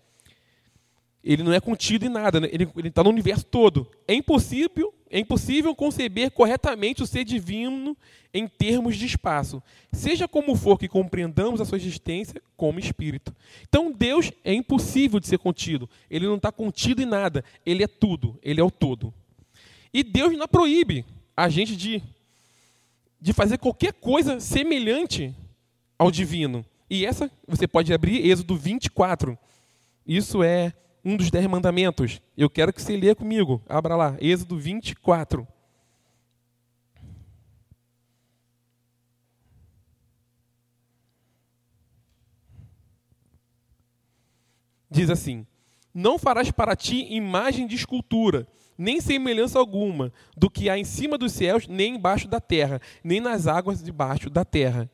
Ele 1.23 1.41
não 1.41 1.53
é 1.53 1.59
contido 1.59 2.05
em 2.05 2.09
nada, 2.09 2.39
né? 2.39 2.49
ele 2.51 2.69
está 2.85 3.01
no 3.01 3.09
universo 3.09 3.45
todo. 3.45 3.89
É 4.05 4.13
impossível, 4.13 4.93
é 5.09 5.19
impossível 5.19 5.73
conceber 5.73 6.31
corretamente 6.31 7.01
o 7.01 7.07
ser 7.07 7.23
divino 7.23 7.95
em 8.33 8.47
termos 8.47 8.97
de 8.97 9.05
espaço, 9.05 9.61
seja 9.91 10.27
como 10.27 10.55
for 10.55 10.77
que 10.77 10.87
compreendamos 10.87 11.61
a 11.61 11.65
sua 11.65 11.77
existência 11.77 12.41
como 12.57 12.79
espírito. 12.79 13.33
Então, 13.61 13.91
Deus 13.91 14.31
é 14.43 14.53
impossível 14.53 15.19
de 15.19 15.27
ser 15.27 15.37
contido. 15.37 15.89
Ele 16.09 16.25
não 16.25 16.35
está 16.35 16.51
contido 16.51 17.01
em 17.01 17.05
nada. 17.05 17.43
Ele 17.65 17.83
é 17.83 17.87
tudo. 17.87 18.37
Ele 18.41 18.59
é 18.59 18.63
o 18.63 18.71
todo. 18.71 19.13
E 19.93 20.03
Deus 20.03 20.35
não 20.35 20.47
proíbe 20.47 21.05
a 21.37 21.47
gente 21.47 21.75
de, 21.75 22.01
de 23.23 23.31
fazer 23.31 23.57
qualquer 23.57 23.93
coisa 23.93 24.37
semelhante 24.41 25.33
ao 25.97 26.11
divino. 26.11 26.65
E 26.89 27.05
essa, 27.05 27.31
você 27.47 27.65
pode 27.65 27.93
abrir 27.93 28.29
Êxodo 28.29 28.57
24. 28.57 29.39
Isso 30.05 30.43
é 30.43 30.73
um 31.05 31.15
dos 31.15 31.31
dez 31.31 31.47
mandamentos. 31.47 32.21
Eu 32.35 32.49
quero 32.49 32.73
que 32.73 32.81
você 32.81 32.97
leia 32.97 33.15
comigo. 33.15 33.61
Abra 33.69 33.95
lá, 33.95 34.17
Êxodo 34.19 34.59
24. 34.59 35.47
Diz 44.91 45.09
assim: 45.09 45.47
Não 45.93 46.17
farás 46.17 46.49
para 46.49 46.75
ti 46.75 47.07
imagem 47.13 47.67
de 47.67 47.75
escultura, 47.75 48.47
nem 48.77 48.99
semelhança 48.99 49.59
alguma 49.59 50.11
do 50.35 50.49
que 50.49 50.69
há 50.69 50.77
em 50.77 50.83
cima 50.83 51.17
dos 51.17 51.33
céus, 51.33 51.67
nem 51.67 51.95
embaixo 51.95 52.27
da 52.27 52.39
terra, 52.39 52.81
nem 53.03 53.19
nas 53.19 53.45
águas 53.47 53.83
debaixo 53.83 54.29
da 54.29 54.43
terra. 54.43 54.89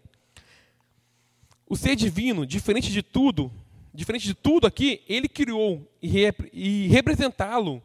O 1.67 1.75
ser 1.75 1.95
divino, 1.95 2.45
diferente 2.45 2.91
de 2.91 3.01
tudo, 3.01 3.51
diferente 3.93 4.25
de 4.25 4.33
tudo 4.33 4.67
aqui, 4.67 5.01
ele 5.07 5.29
criou 5.29 5.87
e, 6.01 6.17
e 6.51 6.87
representá-lo, 6.87 7.81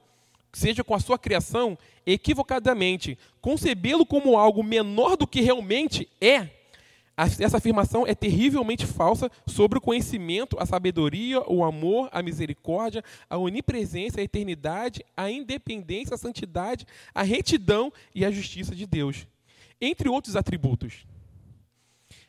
seja 0.52 0.82
com 0.82 0.94
a 0.94 1.00
sua 1.00 1.18
criação, 1.18 1.78
equivocadamente, 2.06 3.18
concebê-lo 3.40 4.06
como 4.06 4.38
algo 4.38 4.62
menor 4.62 5.16
do 5.16 5.26
que 5.26 5.40
realmente 5.40 6.08
é, 6.20 6.48
essa 7.16 7.58
afirmação 7.58 8.04
é 8.06 8.14
terrivelmente 8.14 8.86
falsa 8.86 9.30
sobre 9.46 9.78
o 9.78 9.80
conhecimento, 9.80 10.56
a 10.58 10.66
sabedoria, 10.66 11.40
o 11.48 11.62
amor, 11.62 12.08
a 12.10 12.22
misericórdia, 12.22 13.04
a 13.30 13.38
onipresença, 13.38 14.20
a 14.20 14.24
eternidade, 14.24 15.04
a 15.16 15.30
independência, 15.30 16.14
a 16.14 16.18
santidade, 16.18 16.86
a 17.14 17.22
retidão 17.22 17.92
e 18.14 18.24
a 18.24 18.30
justiça 18.30 18.74
de 18.74 18.84
Deus, 18.84 19.28
entre 19.80 20.08
outros 20.08 20.34
atributos. 20.34 21.06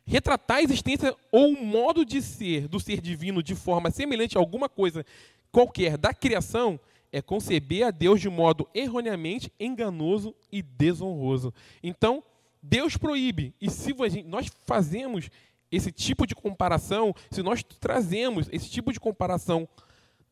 Retratar 0.06 0.58
a 0.58 0.64
existência 0.64 1.16
ou 1.32 1.50
o 1.50 1.66
modo 1.66 2.06
de 2.06 2.22
ser 2.22 2.68
do 2.68 2.80
ser 2.80 3.02
divino 3.02 3.42
de 3.42 3.56
forma 3.56 3.90
semelhante 3.90 4.38
a 4.38 4.40
alguma 4.40 4.70
coisa 4.70 5.04
qualquer 5.52 5.98
da 5.98 6.14
criação 6.14 6.80
é 7.12 7.22
conceber 7.22 7.88
a 7.88 7.92
Deus 7.92 8.20
de 8.20 8.30
modo 8.30 8.68
erroneamente 8.74 9.52
enganoso 9.60 10.36
e 10.52 10.62
desonroso. 10.62 11.54
Então, 11.82 12.22
Deus 12.68 12.98
proíbe. 12.98 13.54
E 13.62 13.70
se 13.70 13.94
nós 14.26 14.52
fazemos 14.62 15.30
esse 15.72 15.92
tipo 15.92 16.26
de 16.26 16.36
comparação, 16.36 17.14
se 17.30 17.44
nós 17.44 17.64
trazemos 17.64 18.48
esse 18.52 18.70
tipo 18.70 18.92
de 18.92 19.00
comparação 19.00 19.68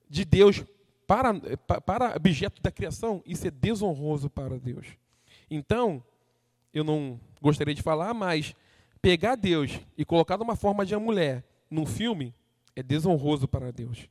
de 0.09 0.25
Deus 0.25 0.63
para, 1.05 1.33
para 1.81 2.15
objeto 2.15 2.61
da 2.61 2.71
criação, 2.71 3.21
isso 3.25 3.47
é 3.47 3.51
desonroso 3.51 4.29
para 4.29 4.57
Deus. 4.57 4.87
Então, 5.49 6.03
eu 6.73 6.83
não 6.83 7.19
gostaria 7.41 7.75
de 7.75 7.81
falar, 7.81 8.13
mas 8.13 8.55
pegar 9.01 9.35
Deus 9.35 9.79
e 9.97 10.03
colocar 10.03 10.37
de 10.37 10.43
uma 10.43 10.55
forma 10.55 10.85
de 10.85 10.95
uma 10.95 11.05
mulher 11.05 11.43
num 11.69 11.85
filme 11.85 12.33
é 12.75 12.81
desonroso 12.81 13.47
para 13.47 13.71
Deus. 13.71 14.09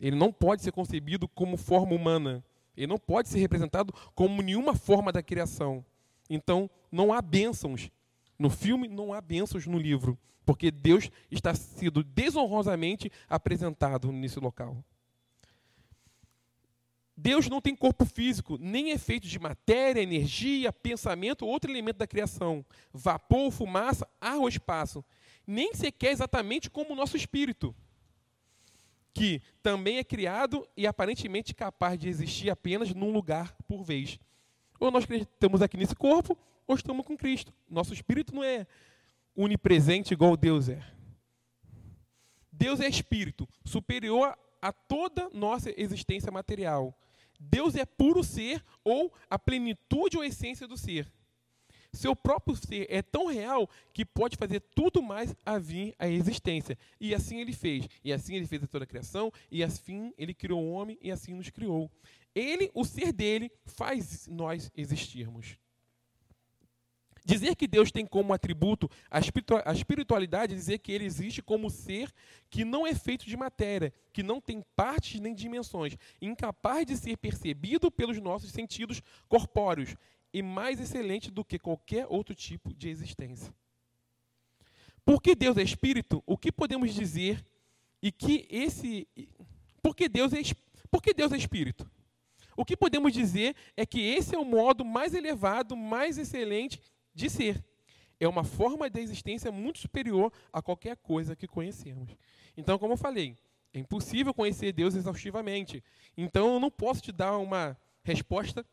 Ele 0.00 0.16
não 0.16 0.32
pode 0.32 0.62
ser 0.62 0.72
concebido 0.72 1.28
como 1.28 1.58
forma 1.58 1.94
humana. 1.94 2.42
Ele 2.74 2.86
não 2.86 2.96
pode 2.96 3.28
ser 3.28 3.38
representado 3.38 3.92
como 4.14 4.40
nenhuma 4.40 4.74
forma 4.74 5.12
da 5.12 5.22
criação. 5.22 5.84
Então, 6.30 6.70
não 6.92 7.12
há 7.12 7.20
bênçãos. 7.20 7.90
No 8.38 8.48
filme, 8.48 8.86
não 8.86 9.12
há 9.12 9.20
bênçãos 9.20 9.66
no 9.66 9.76
livro. 9.76 10.16
Porque 10.46 10.70
Deus 10.70 11.10
está 11.30 11.52
sendo 11.54 12.04
desonrosamente 12.04 13.10
apresentado 13.28 14.10
nesse 14.12 14.38
local. 14.38 14.82
Deus 17.16 17.48
não 17.48 17.60
tem 17.60 17.76
corpo 17.76 18.06
físico, 18.06 18.56
nem 18.58 18.92
é 18.92 18.98
feito 18.98 19.28
de 19.28 19.38
matéria, 19.38 20.00
energia, 20.00 20.72
pensamento 20.72 21.44
ou 21.44 21.50
outro 21.50 21.70
elemento 21.70 21.98
da 21.98 22.06
criação, 22.06 22.64
vapor, 22.94 23.50
fumaça, 23.50 24.08
ar 24.18 24.38
ou 24.38 24.48
espaço, 24.48 25.04
nem 25.46 25.74
sequer 25.74 26.12
exatamente 26.12 26.70
como 26.70 26.94
o 26.94 26.96
nosso 26.96 27.18
espírito, 27.18 27.76
que 29.12 29.42
também 29.62 29.98
é 29.98 30.04
criado 30.04 30.66
e 30.74 30.86
aparentemente 30.86 31.54
capaz 31.54 31.98
de 31.98 32.08
existir 32.08 32.48
apenas 32.48 32.94
num 32.94 33.12
lugar 33.12 33.54
por 33.68 33.82
vez. 33.82 34.18
Ou 34.80 34.90
nós 34.90 35.06
estamos 35.08 35.60
aqui 35.60 35.76
nesse 35.76 35.94
corpo, 35.94 36.36
ou 36.66 36.74
estamos 36.74 37.06
com 37.06 37.16
Cristo. 37.16 37.52
Nosso 37.68 37.92
espírito 37.92 38.34
não 38.34 38.42
é 38.42 38.66
onipresente 39.36 40.14
igual 40.14 40.36
Deus 40.36 40.68
é. 40.70 40.82
Deus 42.50 42.80
é 42.80 42.88
espírito, 42.88 43.48
superior 43.64 44.36
a 44.60 44.72
toda 44.72 45.30
nossa 45.32 45.72
existência 45.80 46.32
material. 46.32 46.94
Deus 47.38 47.74
é 47.74 47.84
puro 47.84 48.24
ser 48.24 48.64
ou 48.82 49.12
a 49.28 49.38
plenitude 49.38 50.16
ou 50.16 50.24
essência 50.24 50.66
do 50.66 50.76
ser. 50.76 51.10
Seu 51.92 52.14
próprio 52.14 52.54
ser 52.54 52.86
é 52.88 53.02
tão 53.02 53.26
real 53.26 53.68
que 53.92 54.04
pode 54.04 54.36
fazer 54.36 54.60
tudo 54.74 55.02
mais 55.02 55.34
a 55.44 55.58
vir 55.58 55.94
à 55.98 56.08
existência. 56.08 56.78
E 57.00 57.14
assim 57.14 57.40
ele 57.40 57.52
fez. 57.52 57.88
E 58.04 58.12
assim 58.12 58.36
ele 58.36 58.46
fez 58.46 58.62
toda 58.68 58.84
a 58.84 58.86
criação. 58.86 59.32
E 59.50 59.64
assim 59.64 60.14
ele 60.16 60.32
criou 60.32 60.62
o 60.62 60.72
homem. 60.72 60.96
E 61.02 61.10
assim 61.10 61.34
nos 61.34 61.50
criou. 61.50 61.90
Ele, 62.32 62.70
o 62.74 62.84
ser 62.84 63.12
dele, 63.12 63.50
faz 63.64 64.28
nós 64.28 64.70
existirmos. 64.76 65.56
Dizer 67.24 67.54
que 67.54 67.66
Deus 67.66 67.92
tem 67.92 68.06
como 68.06 68.32
atributo 68.32 68.90
a 69.10 69.72
espiritualidade 69.72 70.54
é 70.54 70.56
dizer 70.56 70.78
que 70.78 70.90
ele 70.90 71.04
existe 71.04 71.42
como 71.42 71.68
ser 71.68 72.10
que 72.48 72.64
não 72.64 72.86
é 72.86 72.94
feito 72.94 73.26
de 73.26 73.36
matéria, 73.36 73.92
que 74.12 74.22
não 74.22 74.40
tem 74.40 74.64
partes 74.74 75.20
nem 75.20 75.34
dimensões, 75.34 75.96
incapaz 76.20 76.86
de 76.86 76.96
ser 76.96 77.16
percebido 77.18 77.90
pelos 77.90 78.18
nossos 78.18 78.50
sentidos 78.50 79.02
corpóreos 79.28 79.94
e 80.32 80.42
mais 80.42 80.80
excelente 80.80 81.30
do 81.30 81.44
que 81.44 81.58
qualquer 81.58 82.06
outro 82.08 82.34
tipo 82.34 82.72
de 82.74 82.88
existência. 82.88 83.52
Porque 85.04 85.34
Deus 85.34 85.56
é 85.56 85.62
espírito, 85.62 86.22
o 86.26 86.36
que 86.36 86.52
podemos 86.52 86.94
dizer 86.94 87.44
e 88.02 88.12
que 88.12 88.46
esse 88.50 89.08
porque 89.82 90.08
Deus 90.08 90.32
é 90.32 90.40
porque 90.90 91.14
Deus 91.14 91.32
é 91.32 91.36
espírito? 91.36 91.90
O 92.56 92.64
que 92.64 92.76
podemos 92.76 93.12
dizer 93.12 93.56
é 93.76 93.86
que 93.86 94.00
esse 94.00 94.34
é 94.34 94.38
o 94.38 94.44
modo 94.44 94.84
mais 94.84 95.14
elevado, 95.14 95.76
mais 95.76 96.18
excelente 96.18 96.80
de 97.14 97.30
ser. 97.30 97.64
É 98.18 98.28
uma 98.28 98.44
forma 98.44 98.90
de 98.90 99.00
existência 99.00 99.50
muito 99.50 99.78
superior 99.78 100.30
a 100.52 100.60
qualquer 100.60 100.96
coisa 100.96 101.34
que 101.34 101.46
conhecemos. 101.46 102.14
Então, 102.56 102.78
como 102.78 102.92
eu 102.92 102.98
falei, 102.98 103.34
é 103.72 103.78
impossível 103.78 104.34
conhecer 104.34 104.72
Deus 104.72 104.94
exaustivamente. 104.94 105.82
Então, 106.16 106.54
eu 106.54 106.60
não 106.60 106.70
posso 106.70 107.00
te 107.00 107.12
dar 107.12 107.38
uma 107.38 107.78
resposta 108.02 108.66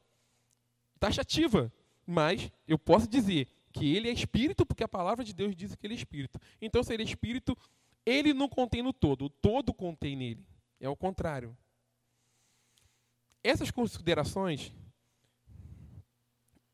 taxativa, 0.97 1.71
mas 2.05 2.51
eu 2.67 2.77
posso 2.77 3.07
dizer 3.07 3.47
que 3.71 3.95
ele 3.95 4.09
é 4.09 4.11
espírito, 4.11 4.65
porque 4.65 4.83
a 4.83 4.87
palavra 4.87 5.23
de 5.23 5.33
Deus 5.33 5.55
diz 5.55 5.75
que 5.75 5.85
ele 5.85 5.93
é 5.93 5.97
espírito. 5.97 6.39
Então, 6.61 6.83
se 6.83 6.93
ele 6.93 7.03
é 7.03 7.05
espírito, 7.05 7.57
ele 8.05 8.33
não 8.33 8.49
contém 8.49 8.81
no 8.81 8.93
todo, 8.93 9.25
o 9.25 9.29
todo 9.29 9.73
contém 9.73 10.15
nele. 10.15 10.45
É 10.79 10.89
o 10.89 10.95
contrário. 10.95 11.55
Essas 13.43 13.71
considerações 13.71 14.73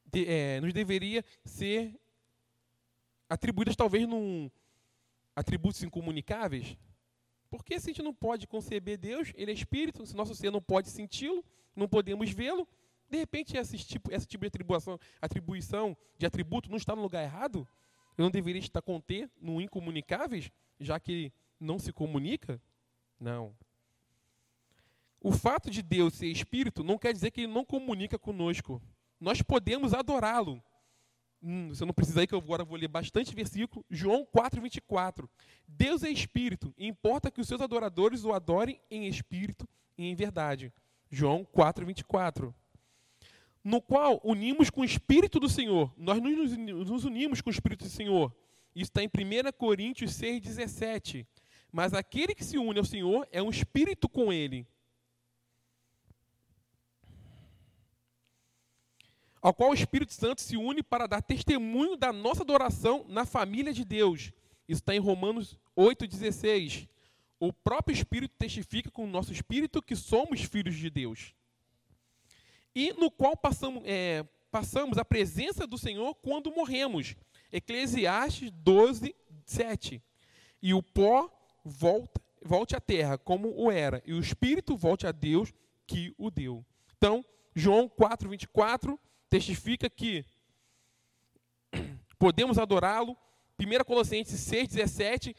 de, 0.05 0.27
é, 0.27 0.61
nos 0.61 0.73
deveria 0.73 1.25
ser 1.43 1.99
atribuídas 3.27 3.75
talvez 3.75 4.07
num 4.07 4.49
atributos 5.35 5.81
incomunicáveis, 5.81 6.77
porque 7.49 7.79
se 7.79 7.89
a 7.89 7.93
gente 7.93 8.03
não 8.03 8.13
pode 8.13 8.47
conceber 8.47 8.97
Deus, 8.97 9.31
Ele 9.35 9.51
é 9.51 9.53
Espírito, 9.53 10.05
se 10.05 10.15
nosso 10.15 10.35
ser 10.35 10.51
não 10.51 10.61
pode 10.61 10.89
senti-lo, 10.89 11.43
não 11.75 11.87
podemos 11.87 12.29
vê-lo, 12.31 12.67
de 13.13 13.19
repente 13.19 13.55
esse 13.55 13.77
tipo, 13.77 14.11
esse 14.11 14.25
tipo 14.25 14.41
de 14.41 14.47
atribuição, 14.47 14.99
atribuição 15.21 15.95
de 16.17 16.25
atributo 16.25 16.69
não 16.69 16.77
está 16.77 16.95
no 16.95 17.03
lugar 17.03 17.23
errado? 17.23 17.67
Eu 18.17 18.23
não 18.23 18.31
deveria 18.31 18.59
estar 18.59 18.81
conter 18.81 19.29
no 19.39 19.61
incomunicáveis, 19.61 20.51
já 20.79 20.99
que 20.99 21.31
não 21.59 21.77
se 21.77 21.93
comunica? 21.93 22.59
Não. 23.19 23.55
O 25.21 25.31
fato 25.31 25.69
de 25.69 25.81
Deus 25.81 26.15
ser 26.15 26.27
espírito 26.27 26.83
não 26.83 26.97
quer 26.97 27.13
dizer 27.13 27.31
que 27.31 27.41
ele 27.41 27.53
não 27.53 27.63
comunica 27.63 28.17
conosco. 28.17 28.81
Nós 29.19 29.41
podemos 29.41 29.93
adorá-lo. 29.93 30.61
Hum, 31.41 31.69
você 31.69 31.85
não 31.85 31.93
precisa 31.93 32.21
aí 32.21 32.27
que 32.27 32.33
eu 32.33 32.39
agora 32.39 32.65
vou 32.65 32.77
ler 32.77 32.87
bastante 32.87 33.35
versículo. 33.35 33.85
João 33.89 34.25
4, 34.25 34.61
24. 34.61 35.29
Deus 35.67 36.03
é 36.03 36.09
espírito, 36.09 36.73
e 36.77 36.87
importa 36.87 37.29
que 37.29 37.39
os 37.39 37.47
seus 37.47 37.61
adoradores 37.61 38.25
o 38.25 38.33
adorem 38.33 38.81
em 38.89 39.07
espírito 39.07 39.67
e 39.97 40.07
em 40.07 40.15
verdade. 40.15 40.73
João 41.11 41.45
4, 41.45 41.85
24. 41.85 42.55
No 43.63 43.81
qual 43.81 44.19
unimos 44.23 44.69
com 44.69 44.81
o 44.81 44.85
Espírito 44.85 45.39
do 45.39 45.47
Senhor. 45.47 45.93
Nós 45.97 46.21
nos 46.21 47.05
unimos 47.05 47.41
com 47.41 47.49
o 47.49 47.53
Espírito 47.53 47.85
do 47.85 47.89
Senhor. 47.89 48.35
Isso 48.75 48.91
está 48.91 49.01
em 49.01 49.07
1 49.07 49.51
Coríntios 49.57 50.13
6, 50.15 50.41
17. 50.41 51.25
Mas 51.71 51.93
aquele 51.93 52.35
que 52.35 52.43
se 52.43 52.57
une 52.57 52.79
ao 52.79 52.85
Senhor 52.85 53.27
é 53.31 53.41
um 53.41 53.49
espírito 53.49 54.09
com 54.09 54.33
ele. 54.33 54.67
ao 59.43 59.53
qual 59.53 59.71
o 59.71 59.73
Espírito 59.73 60.13
Santo 60.13 60.41
se 60.41 60.55
une 60.55 60.81
para 60.81 61.05
dar 61.05 61.21
testemunho 61.21 61.97
da 61.97 62.13
nossa 62.13 62.43
adoração 62.43 63.05
na 63.09 63.25
família 63.25 63.73
de 63.73 63.83
Deus. 63.83 64.31
Isso 64.69 64.79
está 64.79 64.95
em 64.95 64.99
Romanos 64.99 65.59
8,16. 65.77 66.87
O 67.41 67.51
próprio 67.51 67.93
Espírito 67.93 68.33
testifica 68.37 68.89
com 68.89 69.03
o 69.03 69.07
nosso 69.07 69.33
Espírito 69.33 69.81
que 69.81 69.97
somos 69.97 70.43
filhos 70.43 70.75
de 70.75 70.89
Deus. 70.89 71.35
E 72.75 72.93
no 72.93 73.11
qual 73.11 73.37
passamos, 73.37 73.83
é, 73.85 74.25
passamos 74.51 74.97
a 74.97 75.05
presença 75.05 75.67
do 75.67 75.77
Senhor 75.77 76.15
quando 76.15 76.51
morremos. 76.51 77.15
Eclesiastes 77.51 78.49
12, 78.51 79.15
7. 79.45 80.01
E 80.61 80.73
o 80.73 80.81
pó 80.81 81.29
volta, 81.63 82.21
volte 82.43 82.75
à 82.75 82.79
terra 82.79 83.17
como 83.17 83.53
o 83.55 83.71
era, 83.71 84.01
e 84.05 84.13
o 84.13 84.19
Espírito 84.19 84.75
volte 84.75 85.05
a 85.05 85.11
Deus 85.11 85.53
que 85.85 86.13
o 86.17 86.31
deu. 86.31 86.65
Então, 86.97 87.23
João 87.55 87.87
4, 87.87 88.29
24 88.29 88.99
testifica 89.29 89.89
que 89.89 90.25
podemos 92.17 92.57
adorá-lo. 92.57 93.17
1 93.59 93.83
Colossenses 93.85 94.39
6, 94.39 94.69
17, 94.69 95.35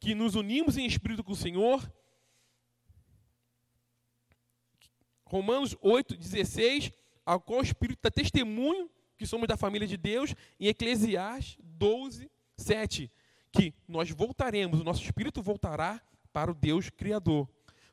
que 0.00 0.14
nos 0.14 0.34
unimos 0.34 0.76
em 0.78 0.86
espírito 0.86 1.22
com 1.22 1.32
o 1.32 1.36
Senhor. 1.36 1.92
Romanos 5.28 5.76
8, 5.82 6.16
16, 6.16 6.90
ao 7.24 7.38
qual 7.38 7.60
o 7.60 7.62
Espírito 7.62 8.00
dá 8.02 8.10
testemunho 8.10 8.90
que 9.16 9.26
somos 9.26 9.46
da 9.46 9.56
família 9.56 9.86
de 9.86 9.96
Deus. 9.96 10.34
Em 10.58 10.68
Eclesiastes 10.68 11.58
12, 11.62 12.30
7, 12.56 13.10
que 13.52 13.74
nós 13.86 14.10
voltaremos, 14.10 14.80
o 14.80 14.84
nosso 14.84 15.02
Espírito 15.02 15.42
voltará 15.42 16.00
para 16.32 16.50
o 16.50 16.54
Deus 16.54 16.88
Criador. 16.88 17.48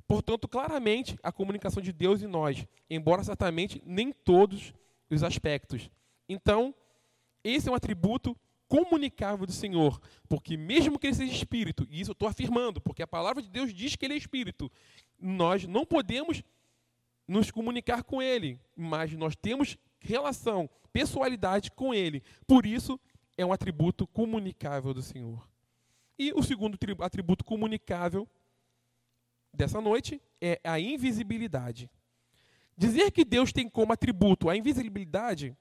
Portanto, 0.07 0.47
claramente, 0.47 1.17
a 1.21 1.31
comunicação 1.31 1.81
de 1.81 1.91
Deus 1.91 2.21
e 2.21 2.27
nós, 2.27 2.65
embora 2.89 3.23
certamente 3.23 3.81
nem 3.85 4.13
todos 4.13 4.73
os 5.09 5.23
aspectos. 5.23 5.89
Então, 6.29 6.73
esse 7.43 7.67
é 7.67 7.71
um 7.71 7.75
atributo 7.75 8.37
comunicável 8.67 9.45
do 9.45 9.51
Senhor, 9.51 9.99
porque 10.27 10.55
mesmo 10.55 10.97
que 10.97 11.07
ele 11.07 11.15
seja 11.15 11.33
espírito, 11.33 11.85
e 11.89 11.99
isso 11.99 12.11
eu 12.11 12.13
estou 12.13 12.27
afirmando, 12.27 12.81
porque 12.81 13.03
a 13.03 13.07
palavra 13.07 13.41
de 13.41 13.49
Deus 13.49 13.73
diz 13.73 13.95
que 13.95 14.05
ele 14.05 14.13
é 14.13 14.17
espírito, 14.17 14.71
nós 15.19 15.65
não 15.65 15.85
podemos 15.85 16.43
nos 17.27 17.51
comunicar 17.51 18.03
com 18.03 18.21
ele, 18.21 18.59
mas 18.75 19.13
nós 19.13 19.35
temos 19.35 19.77
relação, 19.99 20.69
pessoalidade 20.93 21.71
com 21.71 21.93
ele. 21.93 22.23
Por 22.47 22.65
isso, 22.65 22.99
é 23.37 23.45
um 23.45 23.51
atributo 23.51 24.07
comunicável 24.07 24.93
do 24.93 25.01
Senhor. 25.01 25.47
E 26.17 26.31
o 26.33 26.41
segundo 26.41 26.77
atributo 26.99 27.43
comunicável 27.43 28.27
dessa 29.53 29.81
noite 29.81 30.21
é 30.39 30.59
a 30.63 30.79
invisibilidade. 30.79 31.89
Dizer 32.77 33.11
que 33.11 33.25
Deus 33.25 33.51
tem 33.51 33.69
como 33.69 33.93
atributo 33.93 34.49
a 34.49 34.55
invisibilidade 34.55 35.55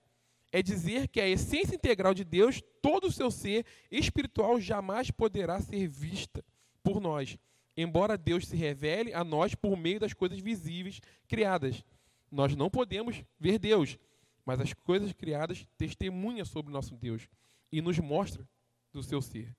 é 0.52 0.62
dizer 0.62 1.08
que 1.08 1.20
a 1.20 1.28
essência 1.28 1.74
integral 1.74 2.14
de 2.14 2.24
Deus, 2.24 2.62
todo 2.80 3.08
o 3.08 3.12
seu 3.12 3.28
ser 3.28 3.66
espiritual, 3.90 4.60
jamais 4.60 5.10
poderá 5.10 5.60
ser 5.60 5.88
vista 5.88 6.44
por 6.80 7.00
nós, 7.00 7.36
embora 7.76 8.16
Deus 8.16 8.46
se 8.46 8.56
revele 8.56 9.12
a 9.12 9.24
nós 9.24 9.54
por 9.54 9.76
meio 9.76 10.00
das 10.00 10.12
coisas 10.12 10.38
visíveis 10.38 11.00
criadas. 11.26 11.84
Nós 12.30 12.54
não 12.54 12.70
podemos 12.70 13.24
ver 13.38 13.58
Deus, 13.58 13.98
mas 14.44 14.60
as 14.60 14.72
coisas 14.72 15.12
criadas 15.12 15.66
testemunham 15.76 16.44
sobre 16.44 16.70
o 16.70 16.72
nosso 16.72 16.94
Deus 16.94 17.28
e 17.70 17.80
nos 17.80 17.98
mostram 17.98 18.46
do 18.92 19.02
seu 19.02 19.20
ser. 19.20 19.54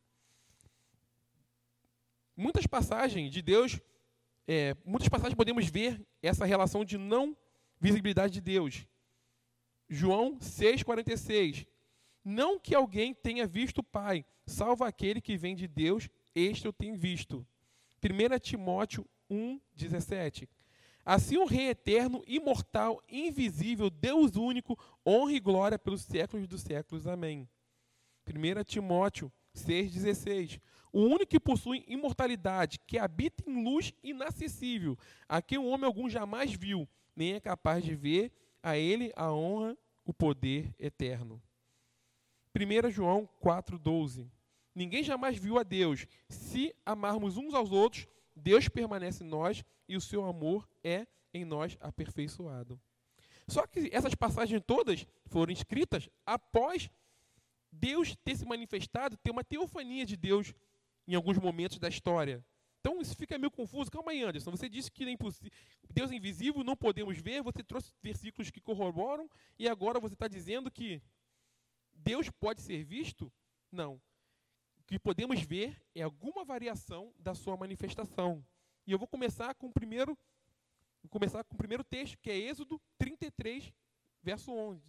Muitas 2.36 2.67
passagens 2.67 3.32
de 3.32 3.41
Deus, 3.41 3.80
é, 4.47 4.75
muitas 4.86 5.08
passagens 5.08 5.36
podemos 5.36 5.67
ver 5.67 6.06
essa 6.21 6.45
relação 6.45 6.84
de 6.84 6.97
não 6.97 7.36
visibilidade 7.80 8.34
de 8.34 8.41
Deus. 8.41 8.86
João 9.89 10.38
6,46. 10.39 11.67
Não 12.23 12.60
que 12.60 12.73
alguém 12.73 13.13
tenha 13.13 13.45
visto 13.45 13.80
o 13.80 13.84
Pai, 13.84 14.25
salvo 14.45 14.84
aquele 14.84 15.21
que 15.21 15.38
vem 15.38 15.56
de 15.56 15.67
Deus, 15.67 16.10
este 16.34 16.65
eu 16.65 16.73
tenho 16.73 16.95
visto. 16.95 17.45
1 18.06 18.39
Timóteo 18.39 19.06
1,17. 19.30 20.48
Assim 21.04 21.38
o 21.38 21.46
Rei 21.46 21.70
eterno, 21.70 22.24
imortal, 22.28 23.02
invisível, 23.10 23.89
Deus 23.89 24.36
único, 24.36 24.78
honra 25.06 25.34
e 25.34 25.39
glória 25.39 25.80
pelos 25.80 26.02
séculos 26.02 26.48
dos 26.48 26.62
séculos. 26.62 27.08
Amém. 27.08 27.50
1 28.28 28.63
Timóteo 28.63 29.32
6,16. 29.56 30.62
O 30.91 31.02
único 31.02 31.28
que 31.28 31.39
possui 31.39 31.84
imortalidade, 31.88 32.80
que 32.88 32.98
habita 32.98 33.44
em 33.48 33.63
luz 33.63 33.94
inacessível, 34.04 34.98
a 35.28 35.41
quem 35.41 35.58
o 35.58 35.65
homem 35.65 35.86
algum 35.86 36.10
jamais 36.10 36.54
viu, 36.54 36.88
nem 37.15 37.34
é 37.34 37.39
capaz 37.39 37.84
de 37.84 37.94
ver 37.96 38.32
a 38.63 38.78
ele 38.78 39.12
a 39.15 39.32
honra, 39.32 39.78
o 40.06 40.13
poder 40.13 40.74
eterno. 40.80 41.41
1 42.56 42.89
João 42.89 43.28
4,12 43.44 44.28
Ninguém 44.76 45.04
jamais 45.04 45.38
viu 45.38 45.58
a 45.58 45.64
Deus. 45.64 46.06
Se 46.30 46.76
amarmos 46.86 47.38
uns 47.38 47.54
aos 47.54 47.72
outros, 47.72 48.06
Deus 48.36 48.68
permanece 48.68 49.24
em 49.24 49.28
nós 49.28 49.64
e 49.88 49.96
o 49.96 50.02
seu 50.02 50.26
amor 50.26 50.68
é 50.84 51.08
em 51.34 51.46
nós 51.46 51.78
aperfeiçoado. 51.80 52.80
Só 53.48 53.66
que 53.66 53.90
essas 53.94 54.14
passagens 54.14 54.62
todas 54.66 55.08
foram 55.28 55.54
escritas 55.54 56.10
após 56.26 56.90
Deus 57.72 58.16
ter 58.24 58.36
se 58.36 58.46
manifestado, 58.46 59.18
ter 59.18 59.32
uma 59.32 59.44
teofania 59.44 60.06
de 60.06 60.18
Deus 60.18 60.54
em 61.08 61.16
alguns 61.16 61.38
momentos 61.38 61.78
da 61.80 61.88
história. 61.88 62.44
Então 62.80 63.02
isso 63.02 63.16
fica 63.16 63.38
meio 63.38 63.52
confuso. 63.52 63.90
Calma 63.90 64.12
aí, 64.12 64.22
Anderson. 64.22 64.52
Você 64.52 64.68
disse 64.68 64.92
que 64.92 65.04
é 65.04 65.18
Deus 65.90 66.12
é 66.12 66.16
invisível, 66.16 66.64
não 66.64 66.76
podemos 66.76 67.18
ver. 67.18 67.42
Você 67.42 67.64
trouxe 67.64 67.92
versículos 68.02 68.52
que 68.52 68.62
corroboram 68.62 69.30
e 69.58 69.68
agora 69.68 70.00
você 70.00 70.14
está 70.14 70.28
dizendo 70.28 70.70
que 70.70 71.02
Deus 71.94 72.30
pode 72.30 72.62
ser 72.62 72.84
visto? 72.84 73.32
Não. 73.72 74.02
Que 74.88 75.00
podemos 75.00 75.41
ver 75.41 75.82
é 75.93 76.02
alguma 76.02 76.45
variação 76.45 77.13
da 77.19 77.34
sua 77.34 77.58
manifestação. 77.58 78.45
E 78.86 78.91
eu 78.91 79.00
vou 79.00 79.08
começar 79.08 79.56
com 79.56 79.67
o 79.67 79.74
primeiro, 79.74 80.17
começar 81.10 81.43
com 81.43 81.56
o 81.56 81.58
primeiro 81.58 81.84
texto, 81.84 82.17
que 82.19 82.30
é 82.30 82.38
Êxodo 82.38 82.80
33, 82.98 83.74
verso 84.21 84.52
11. 84.52 84.84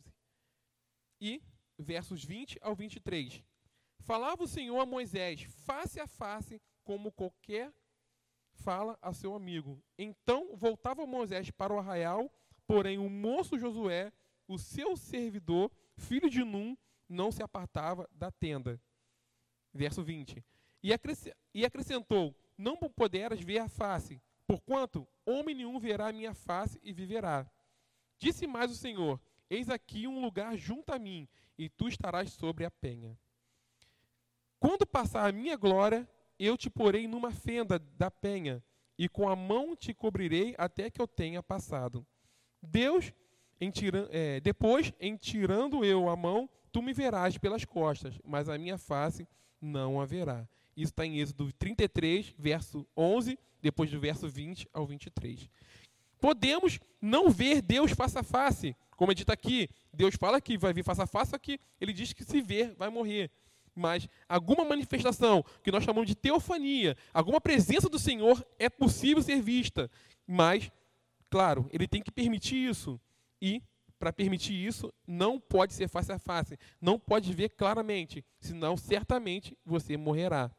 E 1.21 1.43
versos 1.79 2.25
20 2.25 2.59
ao 2.61 2.75
23. 2.75 3.43
Falava 4.01 4.45
o 4.45 4.49
Senhor 4.49 4.79
a 4.79 4.87
Moisés 4.87 5.43
face 5.65 5.99
a 5.99 6.07
face, 6.07 6.61
como 6.85 7.11
qualquer 7.11 7.73
fala 8.53 8.99
a 9.03 9.13
seu 9.13 9.35
amigo. 9.35 9.83
Então 9.99 10.57
voltava 10.57 11.07
Moisés 11.07 11.51
para 11.51 11.73
o 11.73 11.79
arraial, 11.79 12.31
porém 12.67 12.99
o 12.99 13.09
moço 13.09 13.59
Josué, 13.59 14.13
o 14.49 14.59
seu 14.59 14.97
servidor, 14.97 15.71
filho 15.97 16.31
de 16.31 16.45
Num, 16.45 16.77
não 17.09 17.31
se 17.31 17.43
apartava 17.43 18.09
da 18.13 18.31
tenda. 18.31 18.81
Verso 19.77 20.03
20. 20.03 20.43
E 20.83 21.65
acrescentou: 21.65 22.35
Não 22.57 22.77
poderás 22.77 23.41
ver 23.41 23.59
a 23.59 23.69
face, 23.69 24.21
porquanto 24.47 25.07
homem 25.25 25.55
nenhum 25.55 25.79
verá 25.79 26.09
a 26.09 26.13
minha 26.13 26.35
face 26.35 26.81
e 26.83 26.93
viverá. 26.93 27.49
Disse 28.19 28.47
mais 28.47 28.71
o 28.71 28.75
Senhor: 28.75 29.21
Eis 29.51 29.69
aqui 29.69 30.07
um 30.07 30.21
lugar 30.21 30.57
junto 30.57 30.93
a 30.93 30.99
mim, 30.99 31.29
e 31.59 31.69
tu 31.69 31.89
estarás 31.89 32.33
sobre 32.33 32.65
a 32.65 32.71
penha. 32.71 33.19
Quando 34.59 34.87
passar 34.87 35.29
a 35.29 35.33
minha 35.33 35.57
glória, 35.57 36.09
eu 36.39 36.57
te 36.57 36.71
porei 36.71 37.07
numa 37.07 37.31
fenda 37.31 37.79
da 37.79 38.11
penha, 38.11 38.63
e 38.99 39.09
com 39.09 39.29
a 39.29 39.37
mão 39.37 39.77
te 39.77 39.93
cobrirei 39.93 40.55
até 40.57 40.91
que 40.91 41.01
eu 41.01 41.07
tenha 41.07 41.43
passado. 41.43 42.07
Deus, 42.63 43.13
em 43.61 43.71
tira, 43.71 44.09
é, 44.11 44.41
depois, 44.41 44.93
em 44.99 45.17
tirando 45.17 45.85
eu 45.85 46.09
a 46.09 46.17
mão, 46.17 46.49
tu 46.73 46.83
me 46.83 46.93
verás 46.93 47.37
pelas 47.39 47.65
costas, 47.65 48.19
mas 48.25 48.49
a 48.49 48.59
minha 48.59 48.79
face 48.79 49.27
não 49.61 50.01
haverá. 50.01 50.47
Isso 50.77 50.93
está 50.93 51.07
em 51.07 51.19
Êxodo 51.19 51.53
33, 51.55 52.35
verso 52.39 52.87
11, 52.97 53.39
depois 53.63 53.91
do 53.91 53.99
verso 53.99 54.29
20 54.29 54.69
ao 54.73 54.87
23. 54.87 55.49
Podemos 56.21 56.79
não 57.01 57.31
ver 57.31 57.63
Deus 57.63 57.93
face 57.93 58.19
a 58.19 58.23
face, 58.23 58.77
como 58.97 59.13
é 59.13 59.15
dito 59.15 59.31
aqui. 59.31 59.69
Deus 59.93 60.15
fala 60.17 60.41
que 60.41 60.59
vai 60.59 60.73
vir 60.73 60.85
face 60.85 61.01
a 61.01 61.07
face, 61.07 61.31
só 61.31 61.39
que 61.39 61.59
ele 61.81 61.93
diz 61.93 62.13
que 62.13 62.25
se 62.25 62.41
ver, 62.41 62.75
vai 62.75 62.91
morrer. 62.91 63.31
mas 63.75 64.09
alguma 64.27 64.65
manifestação 64.65 65.45
que 65.63 65.71
nós 65.71 65.85
chamamos 65.85 66.09
de 66.09 66.15
teofania, 66.15 66.97
alguma 67.13 67.41
presença 67.41 67.89
do 67.89 67.99
Senhor 67.99 68.45
é 68.59 68.71
possível 68.71 69.23
ser 69.23 69.43
vista, 69.43 69.91
mas, 70.27 70.73
claro, 71.29 71.69
ele 71.71 71.87
tem 71.87 72.03
que 72.03 72.11
permitir 72.11 72.57
isso. 72.71 72.99
E, 73.41 73.63
para 73.99 74.13
permitir 74.13 74.55
isso, 74.55 74.93
não 75.07 75.41
pode 75.41 75.73
ser 75.73 75.89
face 75.89 76.13
a 76.13 76.19
face, 76.19 76.59
não 76.81 76.99
pode 76.99 77.33
ver 77.33 77.51
claramente, 77.51 78.25
senão 78.41 78.77
certamente 78.77 79.57
você 79.65 79.97
morrerá. 79.97 80.51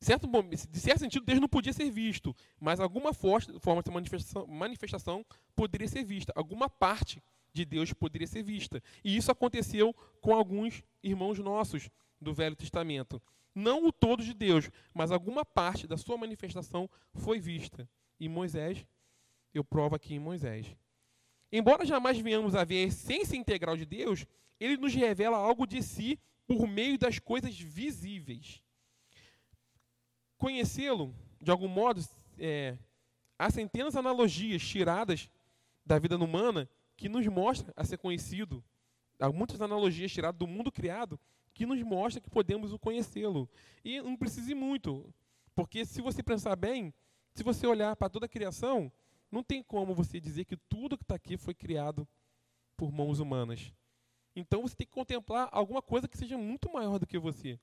Certo, 0.00 0.28
de 0.70 0.80
certo 0.80 0.98
sentido, 0.98 1.24
Deus 1.24 1.40
não 1.40 1.48
podia 1.48 1.72
ser 1.72 1.90
visto, 1.90 2.36
mas 2.60 2.78
alguma 2.78 3.14
forma 3.14 3.82
de 3.82 3.90
manifestação, 3.90 4.46
manifestação 4.46 5.24
poderia 5.56 5.88
ser 5.88 6.04
vista, 6.04 6.30
alguma 6.36 6.68
parte 6.68 7.22
de 7.54 7.64
Deus 7.64 7.90
poderia 7.94 8.26
ser 8.26 8.42
vista. 8.42 8.82
E 9.02 9.16
isso 9.16 9.32
aconteceu 9.32 9.94
com 10.20 10.34
alguns 10.34 10.82
irmãos 11.02 11.38
nossos 11.38 11.88
do 12.20 12.34
Velho 12.34 12.54
Testamento. 12.54 13.22
Não 13.54 13.86
o 13.86 13.92
todo 13.92 14.22
de 14.22 14.34
Deus, 14.34 14.68
mas 14.92 15.10
alguma 15.10 15.42
parte 15.42 15.86
da 15.86 15.96
sua 15.96 16.18
manifestação 16.18 16.90
foi 17.14 17.40
vista. 17.40 17.88
E 18.18 18.28
Moisés, 18.28 18.86
eu 19.52 19.64
provo 19.64 19.94
aqui 19.94 20.14
em 20.14 20.18
Moisés. 20.18 20.76
Embora 21.50 21.84
jamais 21.84 22.18
venhamos 22.18 22.54
a 22.54 22.64
ver 22.64 22.84
a 22.84 22.88
essência 22.88 23.36
integral 23.36 23.76
de 23.76 23.86
Deus, 23.86 24.26
ele 24.58 24.76
nos 24.76 24.94
revela 24.94 25.36
algo 25.36 25.66
de 25.66 25.82
si 25.82 26.18
por 26.46 26.66
meio 26.66 26.98
das 26.98 27.18
coisas 27.18 27.58
visíveis. 27.58 28.62
Conhecê-lo, 30.36 31.14
de 31.40 31.50
algum 31.50 31.68
modo, 31.68 32.02
é, 32.38 32.76
há 33.38 33.50
centenas 33.50 33.92
de 33.92 33.98
analogias 33.98 34.62
tiradas 34.62 35.30
da 35.86 35.98
vida 35.98 36.16
humana 36.16 36.68
que 36.96 37.08
nos 37.08 37.26
mostra 37.26 37.72
a 37.76 37.84
ser 37.84 37.98
conhecido. 37.98 38.62
Há 39.18 39.30
muitas 39.30 39.60
analogias 39.60 40.12
tiradas 40.12 40.38
do 40.38 40.46
mundo 40.46 40.72
criado 40.72 41.18
que 41.52 41.64
nos 41.64 41.80
mostra 41.82 42.20
que 42.20 42.28
podemos 42.28 42.72
o 42.72 42.78
conhecê-lo. 42.78 43.48
E 43.84 44.00
não 44.02 44.16
precisa 44.16 44.50
ir 44.50 44.56
muito, 44.56 45.12
porque 45.54 45.84
se 45.84 46.02
você 46.02 46.22
pensar 46.22 46.56
bem, 46.56 46.92
se 47.34 47.42
você 47.42 47.66
olhar 47.66 47.94
para 47.96 48.08
toda 48.08 48.26
a 48.26 48.28
criação, 48.28 48.90
não 49.30 49.42
tem 49.42 49.62
como 49.62 49.94
você 49.94 50.20
dizer 50.20 50.44
que 50.44 50.56
tudo 50.56 50.96
que 50.96 51.02
está 51.04 51.16
aqui 51.16 51.36
foi 51.36 51.52
criado 51.52 52.06
por 52.76 52.92
mãos 52.92 53.18
humanas. 53.18 53.72
Então 54.36 54.62
você 54.62 54.74
tem 54.74 54.86
que 54.86 54.92
contemplar 54.92 55.48
alguma 55.50 55.82
coisa 55.82 56.08
que 56.08 56.16
seja 56.16 56.38
muito 56.38 56.72
maior 56.72 56.98
do 56.98 57.06
que 57.06 57.18
você. 57.18 57.58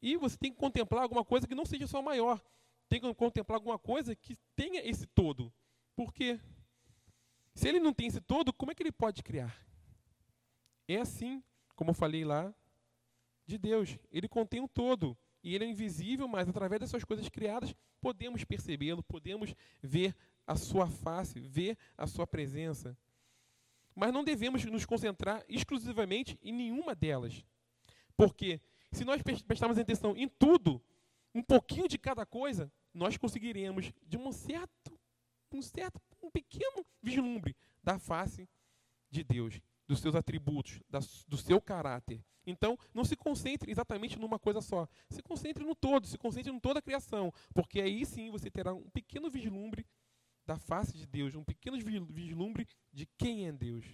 E 0.00 0.16
você 0.16 0.36
tem 0.36 0.52
que 0.52 0.58
contemplar 0.58 1.02
alguma 1.02 1.24
coisa 1.24 1.46
que 1.46 1.54
não 1.54 1.64
seja 1.64 1.86
só 1.86 2.02
maior. 2.02 2.42
Tem 2.88 3.00
que 3.00 3.14
contemplar 3.14 3.56
alguma 3.56 3.78
coisa 3.78 4.14
que 4.14 4.36
tenha 4.54 4.80
esse 4.86 5.06
todo. 5.06 5.52
Por 5.94 6.12
quê? 6.12 6.40
Se 7.54 7.68
ele 7.68 7.80
não 7.80 7.92
tem 7.92 8.08
esse 8.08 8.20
todo, 8.20 8.52
como 8.52 8.72
é 8.72 8.74
que 8.74 8.82
ele 8.82 8.92
pode 8.92 9.22
criar? 9.22 9.56
É 10.86 10.96
assim, 10.96 11.42
como 11.74 11.90
eu 11.90 11.94
falei 11.94 12.24
lá, 12.24 12.52
de 13.46 13.56
Deus. 13.56 13.98
Ele 14.10 14.28
contém 14.28 14.60
um 14.60 14.68
todo. 14.68 15.16
E 15.44 15.54
ele 15.54 15.64
é 15.64 15.68
invisível, 15.68 16.26
mas 16.26 16.48
através 16.48 16.80
dessas 16.80 17.04
coisas 17.04 17.28
criadas, 17.28 17.74
podemos 18.00 18.42
percebê-lo, 18.44 19.02
podemos 19.02 19.54
ver 19.82 20.16
a 20.46 20.56
sua 20.56 20.88
face, 20.88 21.38
ver 21.38 21.76
a 21.98 22.06
sua 22.06 22.26
presença. 22.26 22.96
Mas 23.94 24.10
não 24.10 24.24
devemos 24.24 24.64
nos 24.64 24.86
concentrar 24.86 25.44
exclusivamente 25.46 26.38
em 26.42 26.50
nenhuma 26.50 26.94
delas. 26.94 27.44
Porque 28.16 28.58
se 28.90 29.04
nós 29.04 29.20
prestarmos 29.46 29.78
atenção 29.78 30.16
em 30.16 30.28
tudo, 30.28 30.82
um 31.34 31.42
pouquinho 31.42 31.88
de 31.88 31.98
cada 31.98 32.24
coisa, 32.24 32.72
nós 32.94 33.18
conseguiremos, 33.18 33.92
de 34.06 34.16
um 34.16 34.32
certo, 34.32 34.98
um 35.52 35.60
certo, 35.60 36.00
um 36.22 36.30
pequeno 36.30 36.86
vislumbre 37.02 37.54
da 37.82 37.98
face 37.98 38.48
de 39.10 39.22
Deus, 39.22 39.60
dos 39.86 40.00
seus 40.00 40.14
atributos, 40.14 40.80
do 41.28 41.36
seu 41.36 41.60
caráter. 41.60 42.24
Então, 42.46 42.78
não 42.92 43.04
se 43.04 43.16
concentre 43.16 43.70
exatamente 43.70 44.18
numa 44.18 44.38
coisa 44.38 44.60
só. 44.60 44.86
Se 45.08 45.22
concentre 45.22 45.64
no 45.64 45.74
todo, 45.74 46.06
se 46.06 46.18
concentre 46.18 46.52
em 46.52 46.60
toda 46.60 46.78
a 46.78 46.82
criação, 46.82 47.32
porque 47.54 47.80
aí 47.80 48.04
sim 48.04 48.30
você 48.30 48.50
terá 48.50 48.74
um 48.74 48.90
pequeno 48.90 49.30
vislumbre 49.30 49.86
da 50.46 50.58
face 50.58 50.96
de 50.96 51.06
Deus, 51.06 51.34
um 51.34 51.44
pequeno 51.44 51.78
vislumbre 52.10 52.68
de 52.92 53.06
quem 53.16 53.48
é 53.48 53.52
Deus. 53.52 53.86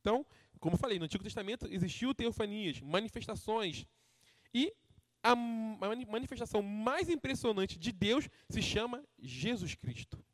Então, 0.00 0.24
como 0.60 0.76
falei, 0.76 0.98
no 0.98 1.06
Antigo 1.06 1.24
Testamento 1.24 1.66
existiu 1.66 2.14
teofanias, 2.14 2.80
manifestações. 2.80 3.86
E 4.52 4.72
a 5.22 5.34
manifestação 5.34 6.62
mais 6.62 7.08
impressionante 7.08 7.78
de 7.78 7.90
Deus 7.90 8.28
se 8.48 8.62
chama 8.62 9.02
Jesus 9.18 9.74
Cristo. 9.74 10.24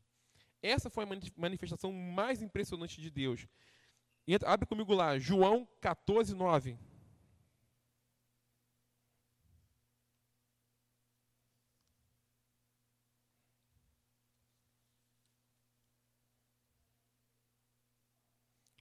Essa 0.61 0.90
foi 0.90 1.05
a 1.05 1.09
manifestação 1.37 1.92
mais 1.92 2.42
impressionante 2.42 3.00
de 3.00 3.09
Deus. 3.09 3.46
Entra, 4.33 4.49
abre 4.51 4.64
comigo 4.66 4.95
lá, 4.95 5.19
João 5.19 5.66
14, 5.81 6.35
9. 6.35 6.79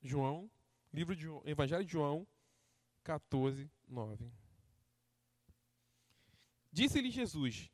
João 0.01 0.49
Livro 0.93 1.15
de 1.15 1.27
Evangelho 1.45 1.85
de 1.85 1.91
João 1.91 2.27
14, 3.03 3.69
9. 3.87 4.31
Disse-lhe 6.71 7.11
Jesus: 7.11 7.71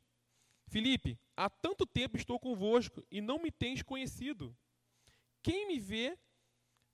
Filipe, 0.68 1.18
há 1.36 1.48
tanto 1.48 1.86
tempo 1.86 2.16
estou 2.16 2.38
convosco 2.38 3.06
e 3.10 3.20
não 3.20 3.38
me 3.38 3.50
tens 3.50 3.82
conhecido. 3.82 4.56
Quem 5.42 5.68
me 5.68 5.78
vê, 5.78 6.18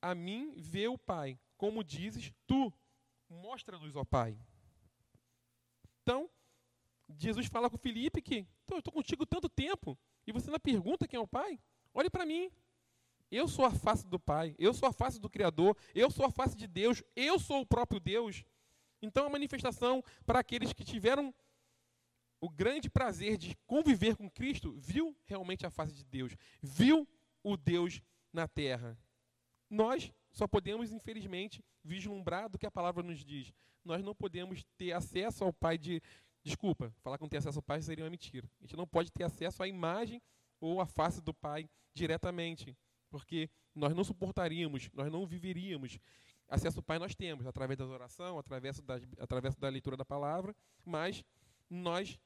a 0.03 0.15
mim 0.15 0.53
vê 0.57 0.89
o 0.89 0.99
Pai. 0.99 1.39
Como 1.57 1.85
dizes, 1.85 2.33
tu, 2.47 2.73
mostra-nos, 3.31 3.95
ó 3.95 4.05
Pai. 4.05 4.37
Então, 6.03 6.29
Jesus 7.09 7.47
fala 7.47 7.71
com 7.71 7.79
Filipe 7.79 8.21
que 8.21 8.47
eu 8.71 8.79
estou 8.79 8.93
contigo 8.93 9.25
tanto 9.25 9.49
tempo 9.49 9.97
e 10.27 10.33
você 10.33 10.51
não 10.51 10.59
pergunta 10.59 11.07
quem 11.07 11.17
é 11.17 11.21
o 11.21 11.27
Pai? 11.27 11.61
Olhe 11.95 12.11
para 12.11 12.27
mim. 12.27 12.51
Eu 13.31 13.49
sou 13.49 13.65
a 13.65 13.71
face 13.71 14.07
do 14.07 14.21
Pai, 14.21 14.55
eu 14.59 14.75
sou 14.75 14.87
a 14.87 14.93
face 14.93 15.19
do 15.19 15.31
Criador, 15.31 15.75
eu 15.95 16.11
sou 16.11 16.27
a 16.27 16.31
face 16.31 16.55
de 16.55 16.67
Deus, 16.67 17.03
eu 17.17 17.39
sou 17.39 17.63
o 17.63 17.67
próprio 17.67 17.99
Deus. 17.99 18.45
Então 19.01 19.27
a 19.27 19.31
manifestação 19.31 20.05
para 20.27 20.41
aqueles 20.41 20.73
que 20.73 20.85
tiveram 20.85 21.35
o 22.43 22.51
grande 22.51 22.91
prazer 22.91 23.39
de 23.39 23.57
conviver 23.67 24.17
com 24.17 24.29
Cristo, 24.29 24.73
viu 24.73 25.17
realmente 25.25 25.65
a 25.65 25.71
face 25.71 25.95
de 25.95 26.05
Deus, 26.05 26.37
viu 26.61 27.09
o 27.43 27.57
Deus 27.57 28.03
na 28.33 28.49
terra. 28.49 28.99
Nós 29.73 30.13
só 30.31 30.47
podemos, 30.47 30.93
infelizmente, 30.93 31.65
vislumbrar 31.83 32.47
do 32.51 32.59
que 32.59 32.67
a 32.67 32.71
palavra 32.71 33.03
nos 33.03 33.25
diz. 33.25 33.55
Nós 33.83 34.05
não 34.05 34.15
podemos 34.15 34.63
ter 34.77 34.93
acesso 34.93 35.45
ao 35.45 35.53
Pai 35.53 35.79
de. 35.79 36.03
Desculpa, 36.45 36.93
falar 37.01 37.17
que 37.17 37.23
não 37.23 37.29
tem 37.29 37.39
acesso 37.39 37.59
ao 37.59 37.63
Pai 37.63 37.81
seria 37.81 38.05
uma 38.05 38.11
mentira. 38.11 38.47
A 38.61 38.67
gente 38.67 38.77
não 38.77 38.87
pode 38.87 39.11
ter 39.11 39.25
acesso 39.25 39.63
à 39.63 39.67
imagem 39.67 40.21
ou 40.61 40.79
à 40.79 40.85
face 40.87 41.23
do 41.23 41.33
Pai 41.33 41.71
diretamente 41.95 42.77
porque 43.09 43.49
nós 43.75 43.95
não 43.95 44.05
suportaríamos, 44.05 44.91
nós 44.93 45.11
não 45.11 45.27
viveríamos. 45.27 45.99
Acesso 46.49 46.81
ao 46.81 46.83
Pai 46.83 46.99
nós 46.99 47.15
temos, 47.15 47.47
através 47.47 47.79
da 47.79 47.87
oração, 47.87 48.39
através 48.39 48.79
da, 48.81 49.01
através 49.19 49.55
da 49.55 49.71
leitura 49.71 49.97
da 49.97 50.05
palavra, 50.05 50.55
mas 50.85 51.25
nós 51.71 52.19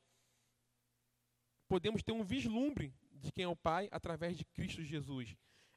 podemos 1.68 2.02
ter 2.02 2.10
um 2.10 2.24
vislumbre 2.24 2.92
de 3.12 3.30
quem 3.30 3.44
é 3.44 3.48
o 3.48 3.54
Pai 3.54 3.88
através 3.92 4.36
de 4.36 4.44
Cristo 4.44 4.82
Jesus. 4.82 5.36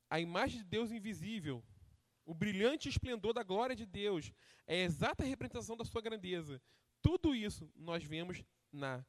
A 0.09 0.19
imagem 0.19 0.59
de 0.59 0.65
Deus 0.65 0.91
invisível, 0.91 1.63
o 2.25 2.33
brilhante 2.33 2.89
esplendor 2.89 3.33
da 3.33 3.43
glória 3.43 3.75
de 3.75 3.85
Deus, 3.85 4.31
é 4.65 4.81
a 4.81 4.85
exata 4.85 5.23
representação 5.23 5.77
da 5.77 5.85
sua 5.85 6.01
grandeza. 6.01 6.61
Tudo 7.01 7.35
isso 7.35 7.71
nós 7.75 8.03
vemos 8.03 8.43
na 8.71 9.05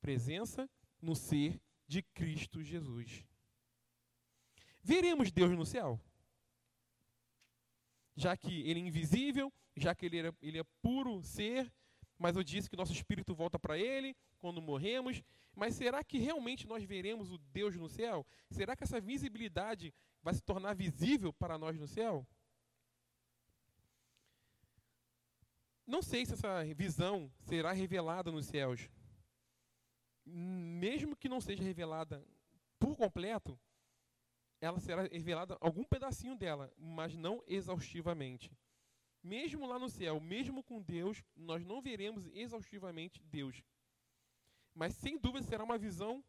presença, 0.00 0.68
no 1.00 1.14
ser 1.14 1.60
de 1.86 2.02
Cristo 2.02 2.62
Jesus. 2.62 3.24
Veremos 4.82 5.30
Deus 5.30 5.50
no 5.50 5.66
céu? 5.66 6.00
Já 8.16 8.36
que 8.36 8.60
Ele 8.62 8.80
é 8.80 8.82
invisível, 8.84 9.52
já 9.76 9.94
que 9.94 10.06
Ele 10.06 10.28
é, 10.28 10.34
ele 10.40 10.58
é 10.58 10.64
puro 10.82 11.22
ser, 11.22 11.72
mas 12.18 12.36
eu 12.36 12.44
disse 12.44 12.68
que 12.68 12.76
nosso 12.76 12.92
espírito 12.92 13.34
volta 13.34 13.58
para 13.58 13.78
Ele 13.78 14.16
quando 14.38 14.60
morremos. 14.60 15.22
Mas 15.54 15.74
será 15.74 16.02
que 16.02 16.18
realmente 16.18 16.66
nós 16.66 16.84
veremos 16.84 17.30
o 17.30 17.38
Deus 17.38 17.76
no 17.76 17.88
céu? 17.88 18.26
Será 18.50 18.76
que 18.76 18.84
essa 18.84 19.00
visibilidade 19.00 19.92
vai 20.22 20.34
se 20.34 20.42
tornar 20.42 20.74
visível 20.74 21.32
para 21.32 21.58
nós 21.58 21.78
no 21.78 21.86
céu? 21.86 22.26
Não 25.86 26.02
sei 26.02 26.24
se 26.24 26.34
essa 26.34 26.64
visão 26.74 27.32
será 27.40 27.72
revelada 27.72 28.30
nos 28.30 28.46
céus. 28.46 28.88
Mesmo 30.24 31.16
que 31.16 31.28
não 31.28 31.40
seja 31.40 31.64
revelada 31.64 32.24
por 32.78 32.96
completo, 32.96 33.58
ela 34.60 34.78
será 34.78 35.02
revelada 35.02 35.56
algum 35.60 35.82
pedacinho 35.82 36.36
dela, 36.36 36.72
mas 36.78 37.16
não 37.16 37.42
exaustivamente. 37.46 38.52
Mesmo 39.22 39.66
lá 39.66 39.78
no 39.78 39.88
céu, 39.88 40.20
mesmo 40.20 40.62
com 40.62 40.80
Deus, 40.80 41.22
nós 41.34 41.64
não 41.64 41.82
veremos 41.82 42.26
exaustivamente 42.32 43.20
Deus. 43.24 43.62
Mas 44.80 44.94
sem 44.94 45.18
dúvida 45.18 45.44
será 45.44 45.62
uma 45.62 45.76
visão 45.76 46.24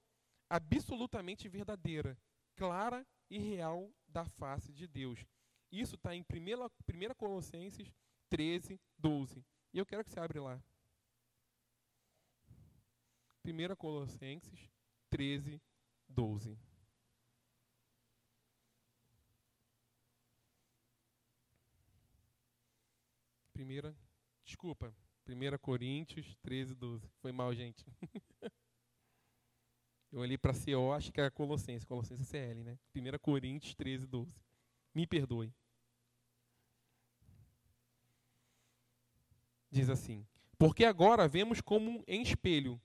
absolutamente 0.50 1.48
verdadeira, 1.48 2.20
clara 2.58 3.08
e 3.30 3.40
real 3.40 3.90
da 4.10 4.26
face 4.26 4.74
de 4.74 4.86
Deus. 4.90 5.26
Isso 5.72 5.96
está 5.96 6.14
em 6.14 6.20
1 6.22 7.16
Colossenses 7.16 7.90
13, 8.30 8.78
12. 8.98 9.42
E 9.74 9.78
eu 9.78 9.86
quero 9.86 10.04
que 10.04 10.10
você 10.12 10.20
abra 10.20 10.44
lá. 10.44 10.64
1 13.46 13.74
Colossenses 13.78 14.70
13, 15.10 15.62
12. 16.10 16.60
Primeira, 23.54 23.96
desculpa, 24.44 24.94
1 25.28 25.58
Coríntios 25.60 26.36
13, 26.42 26.76
12. 26.76 27.08
Foi 27.22 27.32
mal, 27.32 27.54
gente. 27.54 27.86
Eu 30.12 30.20
olhei 30.20 30.38
para 30.38 30.54
CO, 30.54 30.92
acho 30.92 31.12
que 31.12 31.22
era 31.22 31.32
Colossenses. 31.32 31.86
Colossenses 31.86 32.28
é 32.34 32.48
CL, 32.48 32.64
né? 32.64 32.78
1 32.94 33.18
Coríntios 33.20 33.74
13, 33.76 34.06
12. 34.06 34.34
Me 34.94 35.08
perdoe. 35.08 35.54
Diz 39.70 39.90
assim: 39.90 40.28
Porque 40.58 40.84
agora 40.84 41.30
vemos 41.30 41.62
como 41.62 42.04
em 42.06 42.22
espelho, 42.22 42.80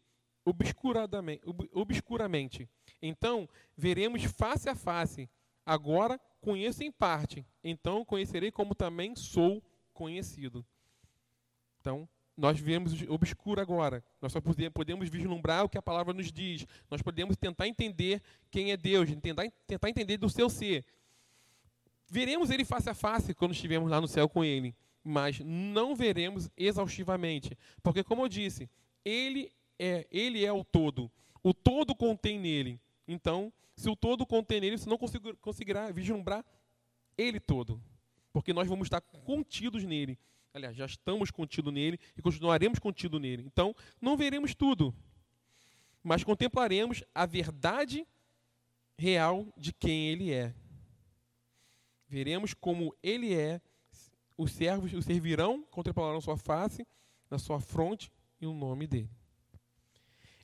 obscuramente. 1.73 2.69
Então 3.03 3.49
veremos 3.77 4.23
face 4.23 4.69
a 4.69 4.77
face. 4.77 5.29
Agora 5.65 6.21
conheço 6.41 6.85
em 6.85 6.93
parte. 6.93 7.45
Então 7.65 8.05
conhecerei 8.05 8.53
como 8.53 8.73
também 8.73 9.17
sou 9.17 9.61
conhecido. 9.93 10.65
Então, 11.81 12.09
nós 12.37 12.61
vemos 12.61 13.03
obscuro 13.09 13.61
agora. 13.61 14.05
Nós 14.21 14.33
só 14.33 14.41
podemos 14.41 15.09
vislumbrar 15.09 15.65
o 15.65 15.69
que 15.69 15.79
a 15.79 15.83
palavra 15.83 16.13
nos 16.13 16.31
diz. 16.31 16.67
Nós 16.91 17.01
podemos 17.01 17.37
tentar 17.37 17.67
entender 17.67 18.23
quem 18.51 18.73
é 18.73 18.77
Deus, 18.77 19.09
tentar, 19.23 19.51
tentar 19.67 19.89
entender 19.89 20.19
do 20.19 20.29
seu 20.29 20.51
ser. 20.51 20.85
Veremos 22.09 22.51
ele 22.51 22.65
face 22.65 22.91
a 22.91 22.95
face 22.95 23.35
quando 23.35 23.53
estivermos 23.53 23.91
lá 23.91 24.01
no 24.01 24.07
céu 24.07 24.29
com 24.29 24.45
ele, 24.45 24.77
mas 25.03 25.41
não 25.41 25.97
veremos 25.97 26.51
exaustivamente, 26.57 27.57
porque 27.83 28.05
como 28.05 28.23
eu 28.23 28.29
disse, 28.29 28.71
ele 29.05 29.51
é, 29.79 30.07
ele 30.11 30.45
é 30.45 30.53
o 30.53 30.63
todo. 30.63 31.11
O 31.43 31.53
todo 31.53 31.97
contém 31.97 32.39
nele. 32.39 32.81
Então, 33.09 33.53
se 33.75 33.89
o 33.89 33.97
todo 33.97 34.25
contém 34.25 34.61
nele, 34.61 34.79
você 34.79 34.89
não 34.89 34.99
conseguirá 35.41 35.91
vislumbrar 35.91 36.45
ele 37.19 37.41
todo, 37.41 37.83
porque 38.33 38.53
nós 38.53 38.69
vamos 38.69 38.87
estar 38.87 39.01
contidos 39.01 39.83
nele 39.83 40.17
aliás, 40.57 40.75
já 40.75 40.87
estamos 40.87 41.31
contidos 41.31 41.73
nele 41.73 42.01
e 42.17 42.23
continuaremos 42.23 42.79
contidos 42.79 43.21
nele. 43.21 43.45
Então, 43.47 43.75
não 44.01 44.17
veremos 44.17 44.55
tudo, 44.55 44.95
mas 46.03 46.25
contemplaremos 46.25 47.05
a 47.15 47.27
verdade 47.27 48.07
real 48.99 49.47
de 49.57 49.73
quem 49.73 50.09
ele 50.09 50.33
é. 50.33 50.55
Veremos 52.09 52.55
como 52.55 52.95
ele 53.03 53.35
é, 53.35 53.61
os 54.37 54.53
servos 54.53 54.93
o 54.93 55.03
servirão, 55.03 55.63
contemplarão 55.71 56.21
sua 56.21 56.37
face, 56.37 56.87
na 57.31 57.39
sua 57.39 57.61
fronte 57.61 58.11
e 58.41 58.47
o 58.47 58.55
nome 58.55 58.87
dele. 58.87 59.11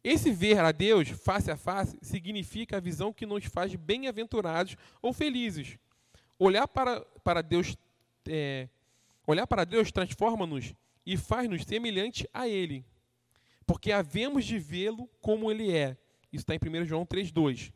Esse 0.05 0.33
ver 0.33 0.59
a 0.59 0.73
Deus 0.73 1.09
face 1.09 1.51
a 1.51 1.57
face 1.57 1.97
significa 2.03 2.77
a 2.77 2.81
visão 2.81 3.13
que 3.13 3.25
nos 3.25 3.45
faz 3.45 3.75
bem-aventurados 3.77 4.77
ou 5.01 5.13
felizes. 5.13 5.79
Olhar 6.39 6.67
para, 6.67 7.01
para 7.23 7.41
Deus 7.41 7.77
é, 8.27 8.69
Olhar 9.27 9.47
para 9.47 9.65
Deus 9.65 9.93
transforma-nos 9.93 10.75
e 11.05 11.17
faz-nos 11.17 11.65
semelhante 11.65 12.29
a 12.33 12.49
Ele, 12.49 12.85
porque 13.67 13.93
havemos 13.93 14.45
de 14.45 14.59
vê-lo 14.59 15.09
como 15.21 15.51
Ele 15.51 15.73
é. 15.73 15.97
Isso 16.33 16.45
está 16.49 16.55
em 16.55 16.59
1 16.59 16.85
João 16.87 17.07
3,2. 17.07 17.73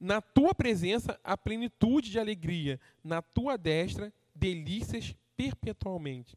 Na 0.00 0.20
tua 0.20 0.54
presença 0.54 1.18
há 1.24 1.36
plenitude 1.36 2.10
de 2.10 2.18
alegria, 2.18 2.80
na 3.02 3.20
tua 3.20 3.56
destra 3.56 4.12
delícias 4.34 5.14
perpetuamente. 5.36 6.36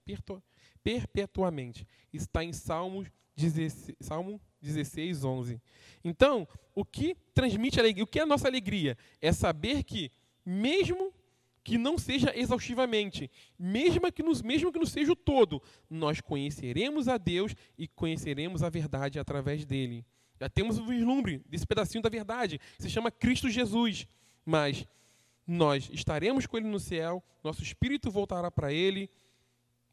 perpetuamente. 0.83 1.85
Está 2.11 2.43
em 2.43 2.53
Salmos 2.53 3.07
16, 3.35 3.97
Salmo 3.99 4.41
16, 4.61 5.23
11. 5.23 5.61
Então, 6.03 6.47
o 6.75 6.85
que 6.85 7.15
transmite 7.33 7.79
alegria? 7.79 8.03
O 8.03 8.07
que 8.07 8.19
é 8.19 8.23
a 8.23 8.27
nossa 8.27 8.47
alegria? 8.47 8.97
É 9.21 9.31
saber 9.31 9.83
que, 9.83 10.11
mesmo 10.45 11.10
que 11.63 11.77
não 11.77 11.97
seja 11.97 12.31
exaustivamente, 12.35 13.29
mesmo 13.57 14.11
que, 14.11 14.23
nos, 14.23 14.41
mesmo 14.41 14.71
que 14.71 14.79
não 14.79 14.85
seja 14.85 15.11
o 15.11 15.15
todo, 15.15 15.61
nós 15.89 16.19
conheceremos 16.19 17.07
a 17.07 17.17
Deus 17.17 17.55
e 17.77 17.87
conheceremos 17.87 18.63
a 18.63 18.69
verdade 18.69 19.19
através 19.19 19.65
dele. 19.65 20.05
Já 20.39 20.49
temos 20.49 20.79
o 20.79 20.85
vislumbre 20.85 21.41
desse 21.47 21.67
pedacinho 21.67 22.01
da 22.01 22.09
verdade, 22.09 22.59
que 22.75 22.81
se 22.81 22.89
chama 22.89 23.11
Cristo 23.11 23.49
Jesus. 23.49 24.07
Mas 24.43 24.87
nós 25.45 25.87
estaremos 25.93 26.47
com 26.47 26.57
ele 26.57 26.67
no 26.67 26.79
céu, 26.79 27.23
nosso 27.43 27.61
espírito 27.61 28.09
voltará 28.09 28.49
para 28.49 28.73
ele, 28.73 29.09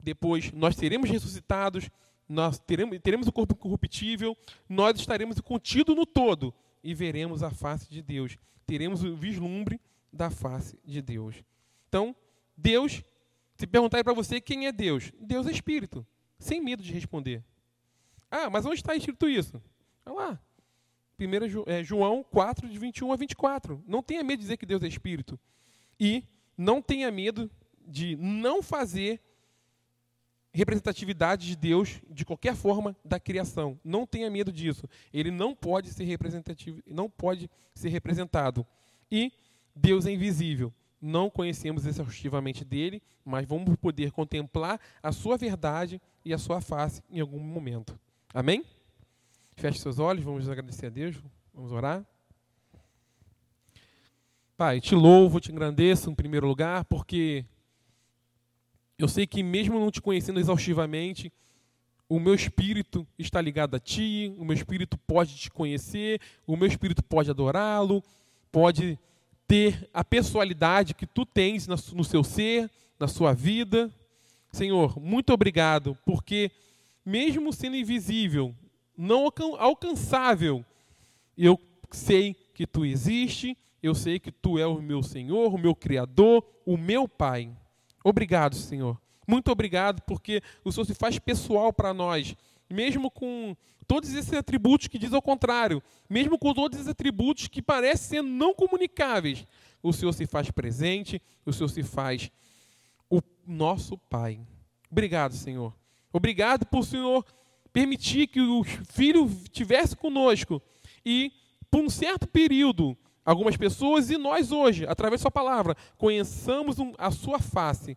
depois 0.00 0.50
nós 0.52 0.74
seremos 0.76 1.10
ressuscitados, 1.10 1.90
nós 2.26 2.58
teremos, 2.58 2.98
teremos 3.00 3.26
o 3.26 3.32
corpo 3.32 3.54
corruptível, 3.54 4.36
nós 4.68 4.98
estaremos 4.98 5.40
contidos 5.40 5.94
no 5.94 6.06
todo 6.06 6.54
e 6.82 6.94
veremos 6.94 7.42
a 7.42 7.50
face 7.50 7.90
de 7.90 8.00
Deus. 8.00 8.38
Teremos 8.66 9.02
o 9.02 9.16
vislumbre 9.16 9.80
da 10.12 10.30
face 10.30 10.78
de 10.84 11.02
Deus. 11.02 11.42
Então, 11.88 12.14
Deus, 12.56 13.02
se 13.54 13.66
perguntar 13.66 14.04
para 14.04 14.12
você 14.12 14.40
quem 14.40 14.66
é 14.66 14.72
Deus, 14.72 15.12
Deus 15.18 15.46
é 15.46 15.50
Espírito, 15.50 16.06
sem 16.38 16.60
medo 16.60 16.82
de 16.82 16.92
responder. 16.92 17.42
Ah, 18.30 18.50
mas 18.50 18.66
onde 18.66 18.76
está 18.76 18.94
escrito 18.94 19.28
isso? 19.28 19.62
Olha 20.04 20.14
lá. 20.14 20.40
1 21.18 21.64
é, 21.66 21.82
João 21.82 22.22
4, 22.22 22.68
de 22.68 22.78
21 22.78 23.12
a 23.12 23.16
24. 23.16 23.82
Não 23.86 24.02
tenha 24.02 24.22
medo 24.22 24.38
de 24.38 24.44
dizer 24.44 24.56
que 24.56 24.66
Deus 24.66 24.82
é 24.82 24.86
Espírito. 24.86 25.38
E 25.98 26.22
não 26.56 26.80
tenha 26.80 27.10
medo 27.10 27.50
de 27.84 28.14
não 28.16 28.62
fazer 28.62 29.20
representatividade 30.52 31.46
de 31.46 31.56
Deus 31.56 32.00
de 32.08 32.24
qualquer 32.24 32.54
forma 32.54 32.96
da 33.04 33.18
criação. 33.18 33.80
Não 33.82 34.06
tenha 34.06 34.30
medo 34.30 34.52
disso. 34.52 34.88
Ele 35.12 35.30
não 35.30 35.54
pode 35.54 35.90
ser 35.90 36.04
representativo, 36.04 36.80
não 36.86 37.10
pode 37.10 37.50
ser 37.74 37.88
representado. 37.88 38.64
E 39.10 39.32
Deus 39.74 40.06
é 40.06 40.12
invisível 40.12 40.72
não 41.00 41.30
conhecemos 41.30 41.86
exaustivamente 41.86 42.64
dele, 42.64 43.02
mas 43.24 43.46
vamos 43.46 43.76
poder 43.76 44.10
contemplar 44.10 44.80
a 45.02 45.12
sua 45.12 45.36
verdade 45.36 46.00
e 46.24 46.32
a 46.32 46.38
sua 46.38 46.60
face 46.60 47.02
em 47.10 47.20
algum 47.20 47.38
momento. 47.38 47.98
Amém? 48.34 48.64
Feche 49.56 49.78
seus 49.78 49.98
olhos, 49.98 50.24
vamos 50.24 50.48
agradecer 50.48 50.86
a 50.86 50.90
Deus, 50.90 51.16
vamos 51.52 51.72
orar. 51.72 52.04
Pai, 54.56 54.80
te 54.80 54.94
louvo, 54.94 55.40
te 55.40 55.52
engrandeço 55.52 56.10
em 56.10 56.14
primeiro 56.14 56.46
lugar, 56.46 56.84
porque 56.84 57.44
eu 58.98 59.06
sei 59.06 59.26
que 59.26 59.42
mesmo 59.42 59.78
não 59.78 59.90
te 59.90 60.02
conhecendo 60.02 60.40
exaustivamente, 60.40 61.32
o 62.08 62.18
meu 62.18 62.34
espírito 62.34 63.06
está 63.18 63.40
ligado 63.40 63.76
a 63.76 63.78
ti, 63.78 64.34
o 64.38 64.44
meu 64.44 64.54
espírito 64.54 64.98
pode 64.98 65.36
te 65.36 65.50
conhecer, 65.50 66.20
o 66.46 66.56
meu 66.56 66.66
espírito 66.66 67.04
pode 67.04 67.30
adorá-lo, 67.30 68.02
pode 68.50 68.98
ter 69.48 69.88
a 69.92 70.04
pessoalidade 70.04 70.94
que 70.94 71.06
tu 71.06 71.26
tens 71.26 71.66
no 71.66 72.04
seu 72.04 72.22
ser, 72.22 72.70
na 73.00 73.08
sua 73.08 73.32
vida. 73.32 73.90
Senhor, 74.52 75.00
muito 75.00 75.32
obrigado, 75.32 75.98
porque 76.04 76.50
mesmo 77.04 77.52
sendo 77.52 77.76
invisível, 77.76 78.54
não 78.96 79.32
alcançável, 79.58 80.64
eu 81.36 81.58
sei 81.90 82.36
que 82.54 82.66
tu 82.66 82.84
existe, 82.84 83.56
eu 83.82 83.94
sei 83.94 84.18
que 84.18 84.30
tu 84.30 84.58
é 84.58 84.66
o 84.66 84.80
meu 84.80 85.02
Senhor, 85.02 85.54
o 85.54 85.58
meu 85.58 85.74
Criador, 85.74 86.44
o 86.64 86.76
meu 86.76 87.08
Pai. 87.08 87.50
Obrigado, 88.04 88.54
Senhor. 88.54 89.00
Muito 89.26 89.50
obrigado, 89.50 90.02
porque 90.02 90.42
o 90.64 90.70
Senhor 90.70 90.84
se 90.84 90.94
faz 90.94 91.18
pessoal 91.18 91.72
para 91.72 91.92
nós 91.92 92.36
mesmo 92.68 93.10
com 93.10 93.56
todos 93.88 94.12
esses 94.12 94.34
atributos 94.34 94.86
que 94.86 94.98
diz 94.98 95.14
ao 95.14 95.22
contrário, 95.22 95.82
mesmo 96.08 96.38
com 96.38 96.52
todos 96.52 96.78
esses 96.78 96.90
atributos 96.90 97.48
que 97.48 97.62
parecem 97.62 98.18
ser 98.18 98.22
não 98.22 98.54
comunicáveis, 98.54 99.46
o 99.82 99.92
Senhor 99.94 100.12
se 100.12 100.26
faz 100.26 100.50
presente, 100.50 101.20
o 101.46 101.52
Senhor 101.52 101.68
se 101.68 101.82
faz 101.82 102.30
o 103.08 103.20
nosso 103.46 103.96
Pai. 103.96 104.40
Obrigado, 104.90 105.34
Senhor. 105.34 105.74
Obrigado 106.12 106.66
por 106.66 106.84
Senhor 106.84 107.24
permitir 107.72 108.26
que 108.26 108.40
o 108.40 108.62
Filho 108.64 109.24
estivesse 109.44 109.96
conosco 109.96 110.60
e, 111.04 111.32
por 111.70 111.80
um 111.80 111.88
certo 111.88 112.26
período, 112.26 112.96
algumas 113.24 113.56
pessoas 113.56 114.10
e 114.10 114.18
nós 114.18 114.52
hoje, 114.52 114.86
através 114.86 115.20
da 115.20 115.24
Sua 115.24 115.30
palavra, 115.30 115.74
conheçamos 115.96 116.76
a 116.98 117.10
Sua 117.10 117.38
face, 117.38 117.96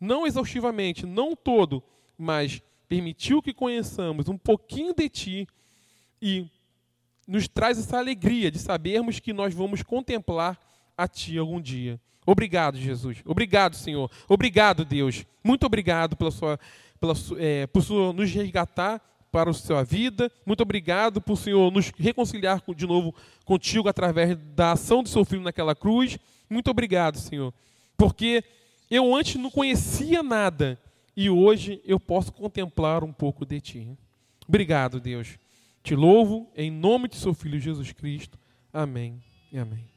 não 0.00 0.26
exaustivamente, 0.26 1.06
não 1.06 1.36
todo, 1.36 1.82
mas 2.16 2.60
permitiu 2.88 3.42
que 3.42 3.52
conheçamos 3.52 4.28
um 4.28 4.38
pouquinho 4.38 4.94
de 4.94 5.08
Ti 5.08 5.48
e 6.20 6.46
nos 7.26 7.46
traz 7.46 7.78
essa 7.78 7.98
alegria 7.98 8.50
de 8.50 8.58
sabermos 8.58 9.20
que 9.20 9.32
nós 9.32 9.52
vamos 9.52 9.82
contemplar 9.82 10.58
a 10.96 11.06
Ti 11.06 11.36
algum 11.38 11.60
dia. 11.60 12.00
Obrigado, 12.24 12.78
Jesus. 12.78 13.18
Obrigado, 13.24 13.76
Senhor. 13.76 14.10
Obrigado, 14.28 14.84
Deus. 14.84 15.24
Muito 15.42 15.64
obrigado 15.64 16.16
pela 16.16 16.30
sua, 16.30 16.58
pela, 17.00 17.14
é, 17.38 17.66
por 17.66 17.82
Senhor 17.82 18.12
nos 18.12 18.30
resgatar 18.30 19.00
para 19.30 19.50
a 19.50 19.54
sua 19.54 19.82
vida. 19.82 20.30
Muito 20.44 20.62
obrigado 20.62 21.20
por 21.20 21.36
Senhor 21.36 21.70
nos 21.70 21.90
reconciliar 21.98 22.62
de 22.74 22.86
novo 22.86 23.14
contigo 23.44 23.88
através 23.88 24.36
da 24.54 24.72
ação 24.72 25.02
do 25.02 25.08
seu 25.08 25.24
Filho 25.24 25.42
naquela 25.42 25.74
cruz. 25.74 26.18
Muito 26.48 26.70
obrigado, 26.70 27.18
Senhor. 27.18 27.52
Porque 27.96 28.42
Eu 28.90 29.14
antes 29.14 29.36
não 29.36 29.50
conhecia 29.50 30.22
nada 30.22 30.78
e 31.20 31.28
hoje 31.28 31.82
eu 31.84 31.98
posso 31.98 32.32
contemplar 32.32 33.02
um 33.02 33.12
pouco 33.12 33.44
de 33.44 33.60
ti. 33.60 33.98
Obrigado, 34.46 35.00
Deus. 35.00 35.36
Te 35.82 35.96
louvo 35.96 36.48
em 36.54 36.70
nome 36.70 37.08
de 37.08 37.16
seu 37.16 37.34
filho 37.34 37.58
Jesus 37.58 37.90
Cristo. 37.90 38.38
Amém 38.72 39.20
e 39.50 39.58
amém. 39.58 39.88